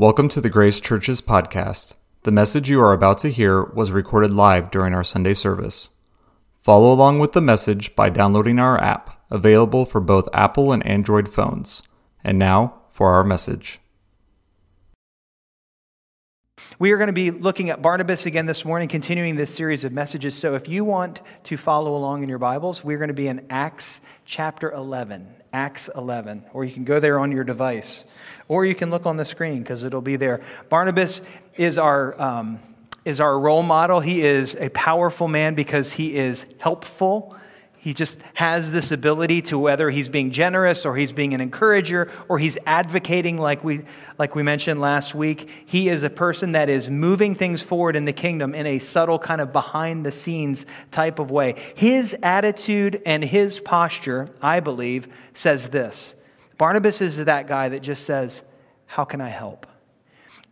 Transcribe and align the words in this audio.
Welcome 0.00 0.28
to 0.30 0.40
the 0.40 0.48
Grace 0.48 0.80
Church's 0.80 1.20
podcast. 1.20 1.94
The 2.22 2.30
message 2.30 2.70
you 2.70 2.80
are 2.80 2.94
about 2.94 3.18
to 3.18 3.28
hear 3.28 3.64
was 3.64 3.92
recorded 3.92 4.30
live 4.30 4.70
during 4.70 4.94
our 4.94 5.04
Sunday 5.04 5.34
service. 5.34 5.90
Follow 6.62 6.90
along 6.90 7.18
with 7.18 7.32
the 7.32 7.42
message 7.42 7.94
by 7.94 8.08
downloading 8.08 8.58
our 8.58 8.80
app, 8.80 9.22
available 9.30 9.84
for 9.84 10.00
both 10.00 10.26
Apple 10.32 10.72
and 10.72 10.86
Android 10.86 11.28
phones. 11.28 11.82
And 12.24 12.38
now 12.38 12.80
for 12.88 13.10
our 13.10 13.22
message. 13.22 13.78
We 16.78 16.92
are 16.92 16.96
going 16.96 17.08
to 17.08 17.12
be 17.12 17.30
looking 17.30 17.68
at 17.68 17.82
Barnabas 17.82 18.24
again 18.24 18.46
this 18.46 18.64
morning, 18.64 18.88
continuing 18.88 19.36
this 19.36 19.54
series 19.54 19.84
of 19.84 19.92
messages. 19.92 20.34
So 20.34 20.54
if 20.54 20.66
you 20.66 20.82
want 20.82 21.20
to 21.44 21.58
follow 21.58 21.94
along 21.94 22.22
in 22.22 22.30
your 22.30 22.38
Bibles, 22.38 22.82
we're 22.82 22.96
going 22.96 23.08
to 23.08 23.14
be 23.14 23.28
in 23.28 23.46
Acts 23.50 24.00
chapter 24.24 24.72
11. 24.72 25.28
Acts 25.52 25.90
11, 25.96 26.44
or 26.52 26.64
you 26.64 26.72
can 26.72 26.84
go 26.84 27.00
there 27.00 27.18
on 27.18 27.32
your 27.32 27.42
device, 27.42 28.04
or 28.50 28.66
you 28.66 28.74
can 28.74 28.90
look 28.90 29.06
on 29.06 29.16
the 29.16 29.24
screen 29.24 29.60
because 29.60 29.84
it'll 29.84 30.00
be 30.00 30.16
there. 30.16 30.40
Barnabas 30.68 31.22
is 31.56 31.78
our, 31.78 32.20
um, 32.20 32.58
is 33.04 33.20
our 33.20 33.38
role 33.38 33.62
model. 33.62 34.00
He 34.00 34.22
is 34.22 34.56
a 34.58 34.68
powerful 34.70 35.28
man 35.28 35.54
because 35.54 35.92
he 35.92 36.16
is 36.16 36.44
helpful 36.58 37.36
he 37.82 37.94
just 37.94 38.18
has 38.34 38.70
this 38.72 38.92
ability 38.92 39.40
to 39.42 39.58
whether 39.58 39.88
he's 39.88 40.10
being 40.10 40.32
generous 40.32 40.84
or 40.84 40.98
he's 40.98 41.12
being 41.12 41.32
an 41.32 41.40
encourager 41.40 42.10
or 42.28 42.38
he's 42.38 42.58
advocating 42.66 43.38
like 43.38 43.64
we 43.64 43.84
like 44.18 44.34
we 44.34 44.42
mentioned 44.42 44.82
last 44.82 45.14
week. 45.14 45.48
He 45.64 45.88
is 45.88 46.02
a 46.02 46.10
person 46.10 46.52
that 46.52 46.68
is 46.68 46.90
moving 46.90 47.34
things 47.34 47.62
forward 47.62 47.96
in 47.96 48.04
the 48.04 48.12
kingdom 48.12 48.54
in 48.54 48.66
a 48.66 48.78
subtle 48.80 49.18
kind 49.18 49.40
of 49.40 49.54
behind 49.54 50.04
the 50.04 50.12
scenes 50.12 50.66
type 50.90 51.18
of 51.18 51.30
way. 51.30 51.54
His 51.74 52.14
attitude 52.22 53.00
and 53.06 53.24
his 53.24 53.60
posture, 53.60 54.28
I 54.42 54.60
believe, 54.60 55.08
says 55.32 55.70
this. 55.70 56.16
Barnabas 56.60 57.00
is 57.00 57.16
that 57.16 57.46
guy 57.46 57.70
that 57.70 57.80
just 57.80 58.04
says, 58.04 58.42
"How 58.84 59.04
can 59.04 59.22
I 59.22 59.30
help?" 59.30 59.66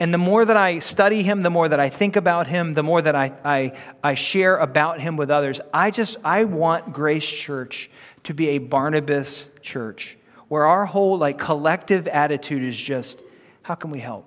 And 0.01 0.15
the 0.15 0.19
more 0.19 0.43
that 0.43 0.57
I 0.57 0.79
study 0.79 1.23
him, 1.23 1.43
the 1.43 1.51
more 1.51 1.69
that 1.69 1.81
I 1.81 1.91
think 1.91 2.17
about 2.17 2.47
him, 2.47 2.73
the 2.73 2.83
more 2.83 3.03
that 3.03 3.15
I, 3.15 3.34
I, 3.45 3.73
I 4.03 4.15
share 4.15 4.56
about 4.56 5.00
him 5.00 5.19
with 5.19 5.31
others, 5.31 5.61
I 5.70 5.91
just, 5.91 6.17
I 6.25 6.45
want 6.45 6.95
Grace 6.95 7.27
Church 7.27 7.91
to 8.23 8.33
be 8.33 8.48
a 8.50 8.59
Barnabas 8.59 9.50
church 9.61 10.17
where 10.48 10.65
our 10.65 10.87
whole 10.87 11.19
like 11.19 11.37
collective 11.37 12.09
attitude 12.09 12.62
is 12.62 12.77
just, 12.77 13.20
how 13.61 13.75
can 13.75 13.91
we 13.91 13.98
help? 13.98 14.25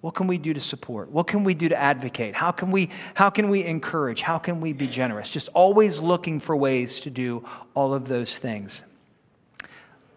What 0.00 0.14
can 0.14 0.26
we 0.26 0.38
do 0.38 0.54
to 0.54 0.60
support? 0.60 1.12
What 1.12 1.28
can 1.28 1.44
we 1.44 1.54
do 1.54 1.68
to 1.68 1.76
advocate? 1.76 2.34
How 2.34 2.50
can 2.50 2.72
we, 2.72 2.90
how 3.14 3.30
can 3.30 3.48
we 3.48 3.64
encourage? 3.64 4.22
How 4.22 4.38
can 4.38 4.60
we 4.60 4.72
be 4.72 4.88
generous? 4.88 5.30
Just 5.30 5.50
always 5.54 6.00
looking 6.00 6.40
for 6.40 6.56
ways 6.56 7.00
to 7.02 7.10
do 7.10 7.44
all 7.74 7.94
of 7.94 8.08
those 8.08 8.38
things. 8.38 8.84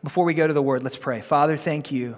Before 0.01 0.23
we 0.23 0.33
go 0.33 0.47
to 0.47 0.53
the 0.53 0.61
word, 0.61 0.81
let's 0.81 0.95
pray. 0.95 1.19
Father, 1.19 1.57
thank 1.57 1.91
you 1.91 2.17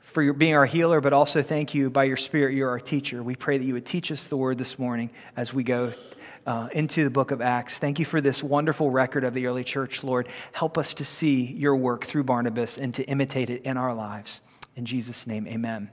for 0.00 0.32
being 0.32 0.54
our 0.54 0.64
healer, 0.64 1.02
but 1.02 1.12
also 1.12 1.42
thank 1.42 1.74
you 1.74 1.90
by 1.90 2.04
your 2.04 2.16
Spirit, 2.16 2.54
you're 2.54 2.70
our 2.70 2.80
teacher. 2.80 3.22
We 3.22 3.36
pray 3.36 3.58
that 3.58 3.64
you 3.64 3.74
would 3.74 3.84
teach 3.84 4.10
us 4.10 4.28
the 4.28 4.36
word 4.38 4.56
this 4.56 4.78
morning 4.78 5.10
as 5.36 5.52
we 5.52 5.62
go 5.62 5.92
uh, 6.46 6.70
into 6.72 7.04
the 7.04 7.10
book 7.10 7.30
of 7.30 7.42
Acts. 7.42 7.78
Thank 7.78 7.98
you 7.98 8.06
for 8.06 8.22
this 8.22 8.42
wonderful 8.42 8.90
record 8.90 9.24
of 9.24 9.34
the 9.34 9.46
early 9.46 9.62
church, 9.62 10.02
Lord. 10.02 10.26
Help 10.52 10.78
us 10.78 10.94
to 10.94 11.04
see 11.04 11.44
your 11.44 11.76
work 11.76 12.06
through 12.06 12.24
Barnabas 12.24 12.78
and 12.78 12.94
to 12.94 13.04
imitate 13.04 13.50
it 13.50 13.62
in 13.62 13.76
our 13.76 13.92
lives. 13.92 14.40
In 14.74 14.86
Jesus' 14.86 15.26
name, 15.26 15.46
amen 15.46 15.90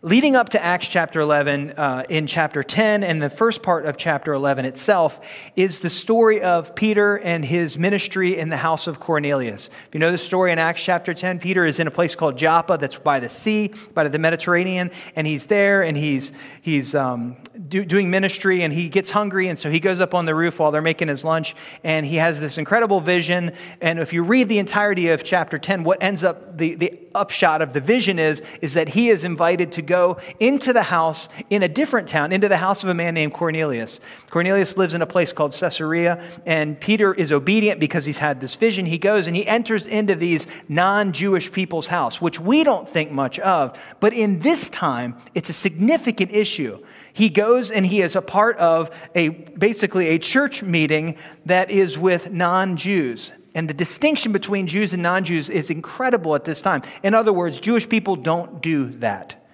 leading 0.00 0.36
up 0.36 0.50
to 0.50 0.64
Acts 0.64 0.86
chapter 0.86 1.18
11, 1.18 1.72
uh, 1.72 2.04
in 2.08 2.28
chapter 2.28 2.62
10 2.62 3.02
and 3.02 3.20
the 3.20 3.28
first 3.28 3.64
part 3.64 3.84
of 3.84 3.96
chapter 3.96 4.32
11 4.32 4.64
itself, 4.64 5.20
is 5.56 5.80
the 5.80 5.90
story 5.90 6.40
of 6.40 6.76
Peter 6.76 7.16
and 7.16 7.44
his 7.44 7.76
ministry 7.76 8.38
in 8.38 8.48
the 8.48 8.56
house 8.56 8.86
of 8.86 9.00
Cornelius. 9.00 9.68
If 9.88 9.94
you 9.94 9.98
know 9.98 10.12
the 10.12 10.18
story 10.18 10.52
in 10.52 10.58
Acts 10.60 10.84
chapter 10.84 11.14
10, 11.14 11.40
Peter 11.40 11.66
is 11.66 11.80
in 11.80 11.88
a 11.88 11.90
place 11.90 12.14
called 12.14 12.38
Joppa 12.38 12.78
that's 12.80 12.96
by 12.96 13.18
the 13.18 13.28
sea, 13.28 13.72
by 13.92 14.06
the 14.06 14.18
Mediterranean, 14.20 14.92
and 15.16 15.26
he's 15.26 15.46
there 15.46 15.82
and 15.82 15.96
he's, 15.96 16.32
he's 16.62 16.94
um, 16.94 17.36
do, 17.68 17.84
doing 17.84 18.08
ministry 18.08 18.62
and 18.62 18.72
he 18.72 18.88
gets 18.88 19.10
hungry, 19.10 19.48
and 19.48 19.58
so 19.58 19.68
he 19.68 19.80
goes 19.80 19.98
up 19.98 20.14
on 20.14 20.26
the 20.26 20.34
roof 20.34 20.60
while 20.60 20.70
they're 20.70 20.80
making 20.80 21.08
his 21.08 21.24
lunch 21.24 21.56
and 21.82 22.06
he 22.06 22.16
has 22.16 22.38
this 22.38 22.56
incredible 22.56 23.00
vision. 23.00 23.52
And 23.80 23.98
if 23.98 24.12
you 24.12 24.22
read 24.22 24.48
the 24.48 24.60
entirety 24.60 25.08
of 25.08 25.24
chapter 25.24 25.58
10, 25.58 25.82
what 25.82 26.00
ends 26.00 26.22
up, 26.22 26.56
the, 26.56 26.76
the 26.76 27.07
upshot 27.14 27.62
of 27.62 27.72
the 27.72 27.80
vision 27.80 28.18
is, 28.18 28.42
is 28.62 28.74
that 28.74 28.90
he 28.90 29.08
is 29.08 29.24
invited 29.24 29.72
to 29.72 29.82
go 29.82 30.18
into 30.40 30.72
the 30.72 30.82
house 30.82 31.28
in 31.50 31.62
a 31.62 31.68
different 31.68 32.08
town, 32.08 32.32
into 32.32 32.48
the 32.48 32.56
house 32.56 32.82
of 32.82 32.88
a 32.88 32.94
man 32.94 33.14
named 33.14 33.32
Cornelius. 33.32 34.00
Cornelius 34.30 34.76
lives 34.76 34.94
in 34.94 35.02
a 35.02 35.06
place 35.06 35.32
called 35.32 35.52
Caesarea, 35.52 36.22
and 36.46 36.78
Peter 36.80 37.14
is 37.14 37.32
obedient 37.32 37.80
because 37.80 38.04
he's 38.04 38.18
had 38.18 38.40
this 38.40 38.54
vision. 38.54 38.86
He 38.86 38.98
goes 38.98 39.26
and 39.26 39.34
he 39.34 39.46
enters 39.46 39.86
into 39.86 40.14
these 40.14 40.46
non 40.68 41.12
Jewish 41.12 41.50
people's 41.50 41.86
house, 41.86 42.20
which 42.20 42.38
we 42.38 42.64
don't 42.64 42.88
think 42.88 43.10
much 43.10 43.38
of, 43.38 43.78
but 44.00 44.12
in 44.12 44.40
this 44.40 44.68
time, 44.68 45.16
it's 45.34 45.50
a 45.50 45.54
significant 45.54 46.32
issue. 46.32 46.78
He 47.12 47.30
goes 47.30 47.72
and 47.72 47.84
he 47.84 48.00
is 48.00 48.14
a 48.14 48.22
part 48.22 48.56
of 48.58 48.90
a 49.14 49.30
basically 49.30 50.08
a 50.08 50.18
church 50.18 50.62
meeting 50.62 51.16
that 51.46 51.68
is 51.70 51.98
with 51.98 52.30
non 52.30 52.76
Jews. 52.76 53.32
And 53.54 53.68
the 53.68 53.74
distinction 53.74 54.32
between 54.32 54.66
Jews 54.66 54.92
and 54.92 55.02
non 55.02 55.24
Jews 55.24 55.48
is 55.48 55.70
incredible 55.70 56.34
at 56.34 56.44
this 56.44 56.60
time. 56.60 56.82
In 57.02 57.14
other 57.14 57.32
words, 57.32 57.60
Jewish 57.60 57.88
people 57.88 58.16
don't 58.16 58.60
do 58.60 58.90
that. 58.98 59.44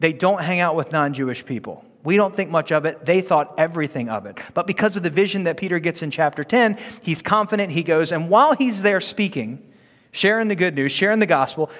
They 0.00 0.12
don't 0.12 0.42
hang 0.42 0.60
out 0.60 0.76
with 0.76 0.92
non 0.92 1.14
Jewish 1.14 1.44
people. 1.44 1.84
We 2.02 2.16
don't 2.16 2.36
think 2.36 2.50
much 2.50 2.70
of 2.70 2.84
it. 2.84 3.06
They 3.06 3.22
thought 3.22 3.54
everything 3.56 4.10
of 4.10 4.26
it. 4.26 4.38
But 4.52 4.66
because 4.66 4.96
of 4.96 5.02
the 5.02 5.10
vision 5.10 5.44
that 5.44 5.56
Peter 5.56 5.78
gets 5.78 6.02
in 6.02 6.10
chapter 6.10 6.44
10, 6.44 6.78
he's 7.00 7.22
confident. 7.22 7.72
He 7.72 7.82
goes, 7.82 8.12
and 8.12 8.28
while 8.28 8.54
he's 8.54 8.82
there 8.82 9.00
speaking, 9.00 9.66
sharing 10.12 10.48
the 10.48 10.54
good 10.54 10.74
news, 10.74 10.92
sharing 10.92 11.18
the 11.18 11.26
gospel, 11.26 11.70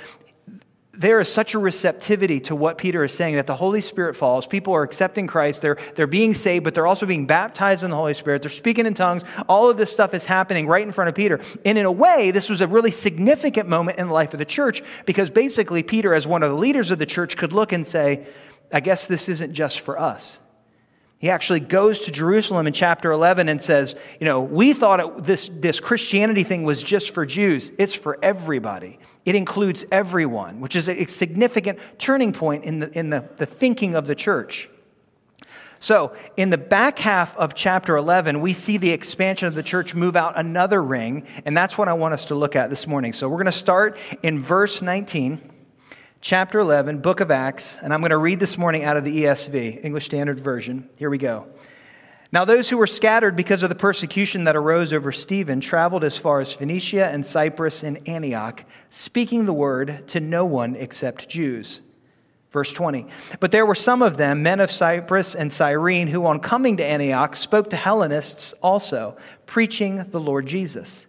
there 0.97 1.21
is 1.21 1.28
such 1.28 1.55
a 1.55 1.59
receptivity 1.59 2.41
to 2.41 2.55
what 2.55 2.78
Peter 2.78 3.05
is 3.05 3.12
saying 3.12 3.37
that 3.37 3.47
the 3.47 3.56
Holy 3.56 3.81
Spirit 3.81 4.16
falls. 4.16 4.47
People 4.47 4.75
are 4.75 4.82
accepting 4.82 5.27
Christ. 5.27 5.62
They're, 5.62 5.77
they're 5.94 6.06
being 6.06 6.34
saved, 6.34 6.65
but 6.65 6.75
they're 6.75 6.87
also 6.87 7.06
being 7.06 7.27
baptized 7.27 7.84
in 7.84 7.91
the 7.91 7.97
Holy 7.97 8.15
Spirit. 8.15 8.43
They're 8.43 8.50
speaking 8.50 8.87
in 8.87 8.94
tongues. 8.94 9.25
All 9.49 9.69
of 9.69 9.77
this 9.77 9.91
stuff 9.91 10.15
is 10.15 10.25
happening 10.25 10.66
right 10.66 10.82
in 10.82 10.93
front 10.93 11.09
of 11.09 11.15
Peter. 11.15 11.41
And 11.65 11.78
in 11.78 11.84
a 11.84 11.93
way, 11.93 12.31
this 12.31 12.49
was 12.49 12.60
a 12.60 12.69
really 12.69 12.91
significant 12.91 13.69
moment 13.69 13.99
in 13.99 14.06
the 14.09 14.12
life 14.12 14.32
of 14.32 14.38
the 14.38 14.44
church 14.44 14.82
because 15.06 15.31
basically, 15.31 15.82
Peter, 15.82 16.15
as 16.15 16.27
one 16.27 16.43
of 16.43 16.50
the 16.50 16.56
leaders 16.56 16.91
of 16.91 16.99
the 16.99 17.06
church, 17.06 17.37
could 17.37 17.53
look 17.53 17.72
and 17.72 17.87
say, 17.87 18.26
I 18.72 18.81
guess 18.81 19.06
this 19.06 19.28
isn't 19.28 19.53
just 19.53 19.81
for 19.81 19.99
us. 19.99 20.41
He 21.25 21.31
actually 21.31 21.61
goes 21.61 22.01
to 22.01 22.11
Jerusalem 22.11 22.67
in 22.67 22.75
chapter 22.75 23.11
11 23.11 23.49
and 23.49 23.62
says, 23.62 23.97
You 24.21 24.27
know, 24.27 24.43
we 24.43 24.75
thought 24.75 25.01
it, 25.01 25.25
this, 25.25 25.51
this 25.55 25.81
Christianity 25.81 26.43
thing 26.43 26.65
was 26.65 26.83
just 26.83 27.15
for 27.15 27.25
Jews. 27.25 27.73
It's 27.79 27.95
for 27.95 28.19
everybody, 28.23 28.99
it 29.25 29.35
includes 29.35 29.87
everyone, 29.91 30.61
which 30.61 30.77
is 30.77 30.87
a 30.87 31.07
significant 31.07 31.79
turning 31.97 32.35
point 32.35 32.65
in 32.65 32.81
the, 32.81 32.91
in 32.99 33.09
the, 33.09 33.27
the 33.37 33.47
thinking 33.47 33.95
of 33.95 34.07
the 34.07 34.15
church. 34.15 34.69
So, 35.81 36.15
in 36.37 36.51
the 36.51 36.59
back 36.59 36.99
half 36.99 37.35
of 37.39 37.55
chapter 37.55 37.97
11, 37.97 38.43
we 38.43 38.53
see 38.53 38.77
the 38.77 38.91
expansion 38.91 39.49
of 39.49 39.55
the 39.55 39.62
church 39.62 39.95
move 39.95 40.17
out 40.17 40.37
another 40.37 40.83
ring, 40.83 41.27
and 41.47 41.56
that's 41.56 41.79
what 41.79 41.89
I 41.89 41.95
want 41.95 42.12
us 42.12 42.27
to 42.27 42.35
look 42.35 42.55
at 42.55 42.69
this 42.69 42.87
morning. 42.87 43.15
So, 43.15 43.31
we're 43.31 43.39
going 43.39 43.47
to 43.47 43.53
start 43.53 43.97
in 44.23 44.43
verse 44.43 44.83
19 44.83 45.53
chapter 46.25 46.59
11, 46.59 47.01
book 47.01 47.21
of 47.21 47.31
Acts, 47.31 47.77
and 47.83 47.93
I'm 47.93 48.01
going 48.01 48.09
to 48.09 48.17
read 48.17 48.41
this 48.41 48.57
morning 48.57 48.83
out 48.83 48.97
of 48.97 49.05
the 49.05 49.25
ESV, 49.25 49.85
English 49.85 50.07
Standard 50.07 50.41
Version. 50.41 50.89
Here 50.97 51.11
we 51.11 51.19
go. 51.19 51.47
Now, 52.33 52.47
those 52.47 52.71
who 52.71 52.79
were 52.79 52.87
scattered 52.87 53.37
because 53.37 53.62
of 53.62 53.69
the 53.69 53.75
persecution 53.75 54.45
that 54.45 54.57
arose 54.57 54.95
over 54.95 55.12
Stephen 55.12 55.61
traveled 55.61 56.03
as 56.03 56.17
far 56.17 56.41
as 56.41 56.51
Phoenicia 56.51 57.09
and 57.09 57.27
Cyprus 57.27 57.83
and 57.83 58.09
Antioch, 58.09 58.65
speaking 58.89 59.45
the 59.45 59.53
word 59.53 60.09
to 60.09 60.21
no 60.21 60.47
one 60.47 60.77
except 60.77 61.29
Jews. 61.29 61.83
Verse 62.53 62.73
20. 62.73 63.06
But 63.39 63.53
there 63.53 63.67
were 63.67 63.75
some 63.75 64.01
of 64.01 64.17
them, 64.17 64.43
men 64.43 64.61
of 64.61 64.73
Cyprus 64.73 65.35
and 65.35 65.53
Cyrene, 65.53 66.09
who 66.09 66.25
on 66.25 66.41
coming 66.41 66.79
to 66.79 66.85
Antioch 66.87 67.37
spoke 67.37 67.69
to 67.69 67.77
Hellenists 67.77 68.55
also, 68.62 69.15
preaching 69.45 70.06
the 70.11 70.21
Lord 70.21 70.47
Jesus. 70.47 71.06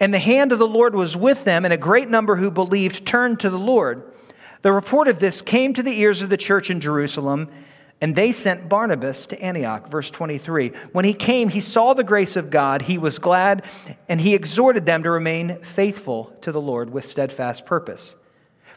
And 0.00 0.14
the 0.14 0.18
hand 0.18 0.50
of 0.50 0.58
the 0.58 0.66
Lord 0.66 0.94
was 0.94 1.14
with 1.14 1.44
them, 1.44 1.66
and 1.66 1.74
a 1.74 1.76
great 1.76 2.08
number 2.08 2.36
who 2.36 2.50
believed 2.50 3.04
turned 3.04 3.40
to 3.40 3.50
the 3.50 3.58
Lord. 3.58 4.10
The 4.62 4.72
report 4.72 5.08
of 5.08 5.20
this 5.20 5.42
came 5.42 5.72
to 5.74 5.82
the 5.82 6.00
ears 6.00 6.22
of 6.22 6.28
the 6.28 6.36
church 6.36 6.70
in 6.70 6.80
Jerusalem, 6.80 7.48
and 8.00 8.16
they 8.16 8.32
sent 8.32 8.68
Barnabas 8.68 9.26
to 9.26 9.40
Antioch. 9.40 9.88
Verse 9.88 10.10
23. 10.10 10.72
When 10.92 11.04
he 11.04 11.14
came, 11.14 11.48
he 11.48 11.60
saw 11.60 11.94
the 11.94 12.04
grace 12.04 12.36
of 12.36 12.50
God. 12.50 12.82
He 12.82 12.98
was 12.98 13.18
glad, 13.18 13.64
and 14.08 14.20
he 14.20 14.34
exhorted 14.34 14.86
them 14.86 15.02
to 15.02 15.10
remain 15.10 15.60
faithful 15.62 16.36
to 16.42 16.52
the 16.52 16.60
Lord 16.60 16.90
with 16.90 17.04
steadfast 17.06 17.66
purpose. 17.66 18.16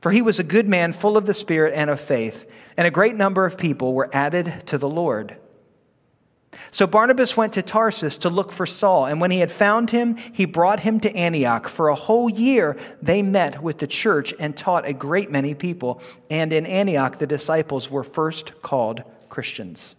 For 0.02 0.12
he 0.12 0.22
was 0.22 0.40
a 0.40 0.44
good 0.44 0.68
man, 0.68 0.92
full 0.94 1.16
of 1.16 1.26
the 1.26 1.34
Spirit 1.34 1.74
and 1.74 1.90
of 1.90 2.00
faith, 2.00 2.46
and 2.76 2.86
a 2.86 2.92
great 2.92 3.16
number 3.16 3.46
of 3.46 3.58
people 3.58 3.94
were 3.94 4.10
added 4.14 4.64
to 4.68 4.78
the 4.78 4.90
Lord. 4.90 5.38
So 6.72 6.88
Barnabas 6.88 7.38
went 7.38 7.54
to 7.54 7.62
Tarsus 7.62 8.18
to 8.20 8.30
look 8.30 8.52
for 8.52 8.66
Saul, 8.66 9.06
and 9.06 9.22
when 9.22 9.32
he 9.32 9.40
had 9.40 9.52
found 9.52 9.92
him, 9.92 10.16
he 10.16 10.46
brought 10.46 10.82
him 10.82 11.00
to 11.02 11.16
Antioch. 11.16 11.68
For 11.68 11.90
a 11.90 11.96
whole 11.96 12.30
year 12.30 12.78
they 13.02 13.22
met 13.22 13.62
with 13.62 13.80
the 13.80 13.88
church 13.88 14.34
and 14.40 14.56
taught 14.56 14.86
a 14.86 14.94
great 14.94 15.32
many 15.32 15.54
people. 15.54 16.02
And 16.30 16.54
in 16.54 16.66
Antioch 16.66 17.20
the 17.20 17.28
disciples 17.28 17.90
were 17.90 18.04
first 18.04 18.62
called 18.62 19.04
Christians. 19.30 19.96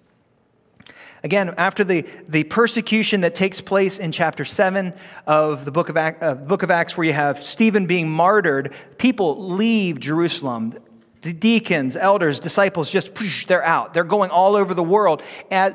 Again, 1.24 1.54
after 1.56 1.84
the, 1.84 2.02
the 2.28 2.44
persecution 2.44 3.22
that 3.22 3.34
takes 3.34 3.62
place 3.62 3.98
in 3.98 4.12
chapter 4.12 4.44
7 4.44 4.92
of 5.26 5.64
the 5.64 5.72
book 5.72 5.88
of, 5.88 5.96
uh, 5.96 6.34
book 6.34 6.62
of 6.62 6.70
Acts, 6.70 6.98
where 6.98 7.06
you 7.06 7.14
have 7.14 7.42
Stephen 7.42 7.86
being 7.86 8.10
martyred, 8.10 8.74
people 8.98 9.48
leave 9.48 9.98
Jerusalem 10.00 10.78
The 11.24 11.32
deacons, 11.32 11.96
elders, 11.96 12.38
disciples, 12.38 12.90
just 12.90 13.18
they're 13.48 13.64
out. 13.64 13.94
They're 13.94 14.04
going 14.04 14.28
all 14.28 14.56
over 14.56 14.74
the 14.74 14.82
world 14.82 15.22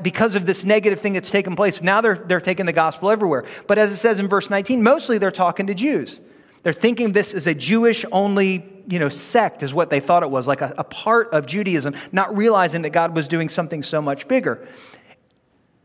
because 0.03 0.35
of 0.35 0.45
this 0.45 0.63
negative 0.63 1.01
thing 1.01 1.13
that's 1.13 1.31
taken 1.31 1.55
place. 1.55 1.81
Now 1.81 2.01
they're, 2.01 2.15
they're 2.15 2.39
taking 2.39 2.67
the 2.67 2.73
gospel 2.73 3.09
everywhere. 3.09 3.45
But 3.65 3.79
as 3.79 3.91
it 3.91 3.95
says 3.95 4.19
in 4.19 4.27
verse 4.27 4.51
19, 4.51 4.83
mostly 4.83 5.17
they're 5.17 5.31
talking 5.31 5.65
to 5.65 5.73
Jews. 5.73 6.21
They're 6.61 6.71
thinking 6.71 7.13
this 7.13 7.33
is 7.33 7.47
a 7.47 7.55
Jewish 7.55 8.05
only 8.11 8.63
you 8.87 8.99
know, 8.99 9.09
sect, 9.09 9.63
is 9.63 9.73
what 9.73 9.89
they 9.89 9.99
thought 9.99 10.21
it 10.21 10.29
was, 10.29 10.47
like 10.47 10.61
a, 10.61 10.73
a 10.77 10.83
part 10.83 11.29
of 11.31 11.47
Judaism, 11.47 11.95
not 12.11 12.37
realizing 12.37 12.83
that 12.83 12.91
God 12.91 13.15
was 13.15 13.27
doing 13.27 13.49
something 13.49 13.81
so 13.81 14.03
much 14.03 14.27
bigger 14.27 14.67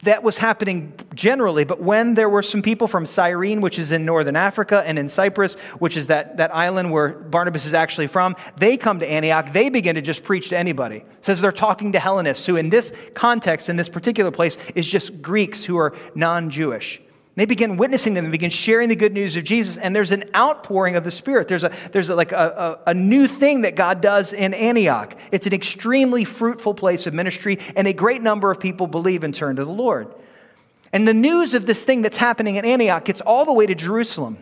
that 0.05 0.23
was 0.23 0.39
happening 0.39 0.93
generally, 1.15 1.65
but 1.65 1.81
when 1.81 2.15
there 2.15 2.29
were 2.29 2.43
some 2.43 2.63
people 2.63 2.87
from 2.87 3.07
Cyrene, 3.07 3.61
which 3.61 3.79
is 3.79 3.93
in 3.93 4.05
northern 4.05 4.37
Africa, 4.37 4.83
and 4.87 4.99
in 4.99 5.09
Cyprus, 5.09 5.55
which 5.79 5.97
is 5.97 6.07
that, 6.07 6.37
that 6.37 6.55
island 6.55 6.91
where 6.91 7.09
Barnabas 7.09 7.67
is 7.67 7.75
actually 7.75 8.07
from, 8.07 8.37
they 8.57 8.77
come 8.77 9.01
to 9.01 9.11
Antioch. 9.11 9.53
They 9.53 9.69
begin 9.69 9.95
to 9.97 10.03
just 10.03 10.25
preach 10.25 10.51
to 10.51 10.59
anybody. 10.59 10.97
It 10.97 11.25
says 11.25 11.41
they're 11.41 11.53
talking 11.53 11.93
to 11.93 11.99
Hellenists, 11.99 12.47
who 12.47 12.57
in 12.57 12.71
this 12.71 12.93
context, 13.15 13.69
in 13.69 13.77
this 13.77 13.89
particular 13.89 14.31
place, 14.31 14.57
is 14.75 14.87
just 14.87 15.21
Greeks 15.21 15.65
who 15.65 15.77
are 15.77 15.95
non 16.15 16.51
Jewish. 16.51 17.01
They 17.37 17.47
begin 17.47 17.77
witnessing 17.77 18.15
them, 18.15 18.25
they 18.25 18.31
begin 18.31 18.51
sharing 18.51 18.89
the 18.89 18.97
good 18.97 19.13
news 19.13 19.37
of 19.37 19.43
Jesus, 19.43 19.77
and 19.77 19.95
there's 19.95 20.13
an 20.13 20.25
outpouring 20.37 20.95
of 20.95 21.03
the 21.03 21.11
Spirit. 21.11 21.49
There's, 21.49 21.65
a, 21.65 21.73
there's 21.91 22.09
a, 22.09 22.15
like 22.15 22.31
a, 22.31 22.79
a, 22.87 22.91
a, 22.91 22.95
new 22.95 23.27
thing 23.27 23.63
that 23.63 23.75
God 23.75 24.01
does 24.01 24.33
in 24.33 24.55
Antioch. 24.55 25.17
It's 25.33 25.47
an 25.49 25.53
extremely 25.53 26.25
fruitful 26.25 26.75
place 26.75 27.09
of 27.09 27.15
ministry, 27.15 27.59
and 27.75 27.89
a 27.89 27.93
great 27.93 28.23
number 28.23 28.53
of 28.53 28.61
people 28.61 28.87
believe 28.87 29.25
and 29.25 29.35
turn 29.35 29.57
to 29.57 29.65
the 29.65 29.73
Lord. 29.73 30.15
And 30.93 31.09
the 31.09 31.15
news 31.15 31.55
of 31.55 31.67
this 31.67 31.83
thing 31.83 32.03
that's 32.03 32.17
happening 32.17 32.55
in 32.55 32.65
Antioch 32.65 33.05
gets 33.05 33.21
all 33.21 33.45
the 33.45 33.53
way 33.53 33.67
to 33.67 33.75
Jerusalem. 33.75 34.39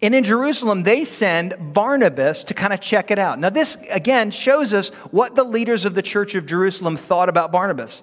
And 0.00 0.14
in 0.14 0.24
Jerusalem, 0.24 0.84
they 0.84 1.04
send 1.04 1.74
Barnabas 1.74 2.44
to 2.44 2.54
kind 2.54 2.72
of 2.72 2.80
check 2.80 3.10
it 3.10 3.18
out. 3.18 3.38
Now, 3.38 3.50
this 3.50 3.76
again 3.90 4.30
shows 4.30 4.72
us 4.72 4.88
what 5.10 5.34
the 5.34 5.44
leaders 5.44 5.84
of 5.84 5.94
the 5.94 6.00
church 6.00 6.34
of 6.34 6.46
Jerusalem 6.46 6.96
thought 6.96 7.28
about 7.28 7.52
Barnabas. 7.52 8.02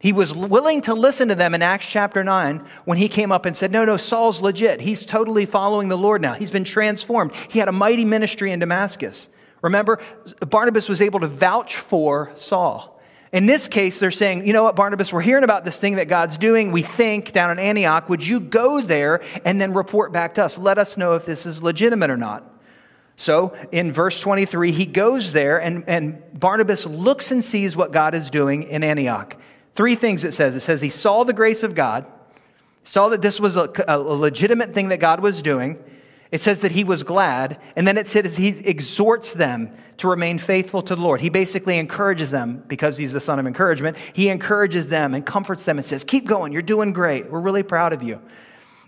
He 0.00 0.12
was 0.12 0.32
willing 0.32 0.80
to 0.82 0.94
listen 0.94 1.28
to 1.28 1.34
them 1.34 1.54
in 1.54 1.62
Acts 1.62 1.86
chapter 1.86 2.22
9 2.22 2.64
when 2.84 2.98
he 2.98 3.08
came 3.08 3.32
up 3.32 3.46
and 3.46 3.56
said, 3.56 3.72
No, 3.72 3.84
no, 3.84 3.96
Saul's 3.96 4.40
legit. 4.40 4.80
He's 4.80 5.04
totally 5.04 5.44
following 5.44 5.88
the 5.88 5.98
Lord 5.98 6.22
now. 6.22 6.34
He's 6.34 6.52
been 6.52 6.64
transformed. 6.64 7.32
He 7.48 7.58
had 7.58 7.68
a 7.68 7.72
mighty 7.72 8.04
ministry 8.04 8.52
in 8.52 8.60
Damascus. 8.60 9.28
Remember, 9.60 9.98
Barnabas 10.40 10.88
was 10.88 11.02
able 11.02 11.18
to 11.20 11.26
vouch 11.26 11.76
for 11.76 12.30
Saul. 12.36 13.00
In 13.32 13.46
this 13.46 13.66
case, 13.68 13.98
they're 13.98 14.12
saying, 14.12 14.46
You 14.46 14.52
know 14.52 14.62
what, 14.62 14.76
Barnabas, 14.76 15.12
we're 15.12 15.20
hearing 15.20 15.44
about 15.44 15.64
this 15.64 15.80
thing 15.80 15.96
that 15.96 16.06
God's 16.06 16.38
doing, 16.38 16.70
we 16.70 16.82
think, 16.82 17.32
down 17.32 17.50
in 17.50 17.58
Antioch. 17.58 18.08
Would 18.08 18.24
you 18.24 18.38
go 18.38 18.80
there 18.80 19.20
and 19.44 19.60
then 19.60 19.74
report 19.74 20.12
back 20.12 20.34
to 20.34 20.44
us? 20.44 20.58
Let 20.58 20.78
us 20.78 20.96
know 20.96 21.16
if 21.16 21.26
this 21.26 21.44
is 21.44 21.60
legitimate 21.60 22.08
or 22.08 22.16
not. 22.16 22.44
So 23.16 23.56
in 23.72 23.90
verse 23.90 24.20
23, 24.20 24.70
he 24.70 24.86
goes 24.86 25.32
there, 25.32 25.60
and, 25.60 25.82
and 25.88 26.22
Barnabas 26.38 26.86
looks 26.86 27.32
and 27.32 27.42
sees 27.42 27.74
what 27.74 27.90
God 27.90 28.14
is 28.14 28.30
doing 28.30 28.62
in 28.62 28.84
Antioch. 28.84 29.36
Three 29.78 29.94
things 29.94 30.24
it 30.24 30.34
says. 30.34 30.56
It 30.56 30.60
says 30.62 30.80
he 30.80 30.88
saw 30.88 31.22
the 31.22 31.32
grace 31.32 31.62
of 31.62 31.76
God, 31.76 32.04
saw 32.82 33.10
that 33.10 33.22
this 33.22 33.38
was 33.38 33.56
a, 33.56 33.70
a 33.86 33.96
legitimate 33.96 34.74
thing 34.74 34.88
that 34.88 34.98
God 34.98 35.20
was 35.20 35.40
doing. 35.40 35.78
It 36.32 36.40
says 36.40 36.58
that 36.62 36.72
he 36.72 36.82
was 36.82 37.04
glad, 37.04 37.60
and 37.76 37.86
then 37.86 37.96
it 37.96 38.08
says 38.08 38.36
he 38.36 38.48
exhorts 38.48 39.34
them 39.34 39.70
to 39.98 40.08
remain 40.08 40.40
faithful 40.40 40.82
to 40.82 40.96
the 40.96 41.00
Lord. 41.00 41.20
He 41.20 41.28
basically 41.28 41.78
encourages 41.78 42.32
them 42.32 42.64
because 42.66 42.96
he's 42.96 43.12
the 43.12 43.20
son 43.20 43.38
of 43.38 43.46
encouragement. 43.46 43.96
He 44.12 44.30
encourages 44.30 44.88
them 44.88 45.14
and 45.14 45.24
comforts 45.24 45.64
them 45.64 45.78
and 45.78 45.84
says, 45.84 46.02
Keep 46.02 46.26
going, 46.26 46.52
you're 46.52 46.60
doing 46.60 46.92
great. 46.92 47.30
We're 47.30 47.38
really 47.38 47.62
proud 47.62 47.92
of 47.92 48.02
you. 48.02 48.20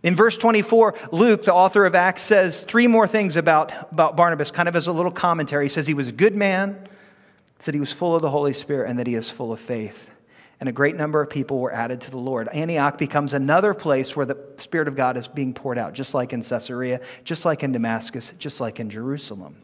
In 0.02 0.16
verse 0.16 0.37
24, 0.37 0.96
Luke, 1.12 1.44
the 1.44 1.54
author 1.54 1.87
of 1.87 1.94
Acts, 1.94 2.22
says 2.22 2.64
three 2.64 2.88
more 2.88 3.06
things 3.06 3.37
about, 3.37 3.92
about 3.92 4.16
Barnabas, 4.16 4.50
kind 4.50 4.69
of 4.69 4.75
as 4.75 4.88
a 4.88 4.92
little 4.92 5.12
commentary. 5.12 5.66
He 5.66 5.69
says 5.69 5.87
he 5.87 5.94
was 5.94 6.08
a 6.08 6.12
good 6.12 6.34
man, 6.34 6.88
said 7.60 7.75
he 7.75 7.81
was 7.81 7.92
full 7.92 8.16
of 8.16 8.22
the 8.22 8.31
Holy 8.31 8.54
Spirit, 8.54 8.90
and 8.90 8.98
that 8.98 9.06
he 9.06 9.14
is 9.14 9.31
full 9.31 9.52
of 9.52 9.60
faith 9.60 10.10
and 10.61 10.69
a 10.69 10.73
great 10.73 10.95
number 10.95 11.23
of 11.23 11.31
people 11.31 11.59
were 11.59 11.73
added 11.73 12.03
to 12.03 12.11
the 12.11 12.19
Lord. 12.19 12.49
Antioch 12.49 12.99
becomes 12.99 13.33
another 13.33 13.73
place 13.73 14.15
where 14.15 14.27
the 14.27 14.37
Spirit 14.59 14.89
of 14.89 14.95
God 14.95 15.17
is 15.17 15.27
being 15.27 15.55
poured 15.55 15.79
out, 15.79 15.95
just 15.95 16.12
like 16.12 16.35
in 16.35 16.43
Caesarea, 16.43 17.01
just 17.25 17.47
like 17.47 17.62
in 17.62 17.73
Damascus, 17.73 18.33
just 18.39 18.61
like 18.61 18.79
in 18.79 18.91
Jerusalem. 18.91 19.57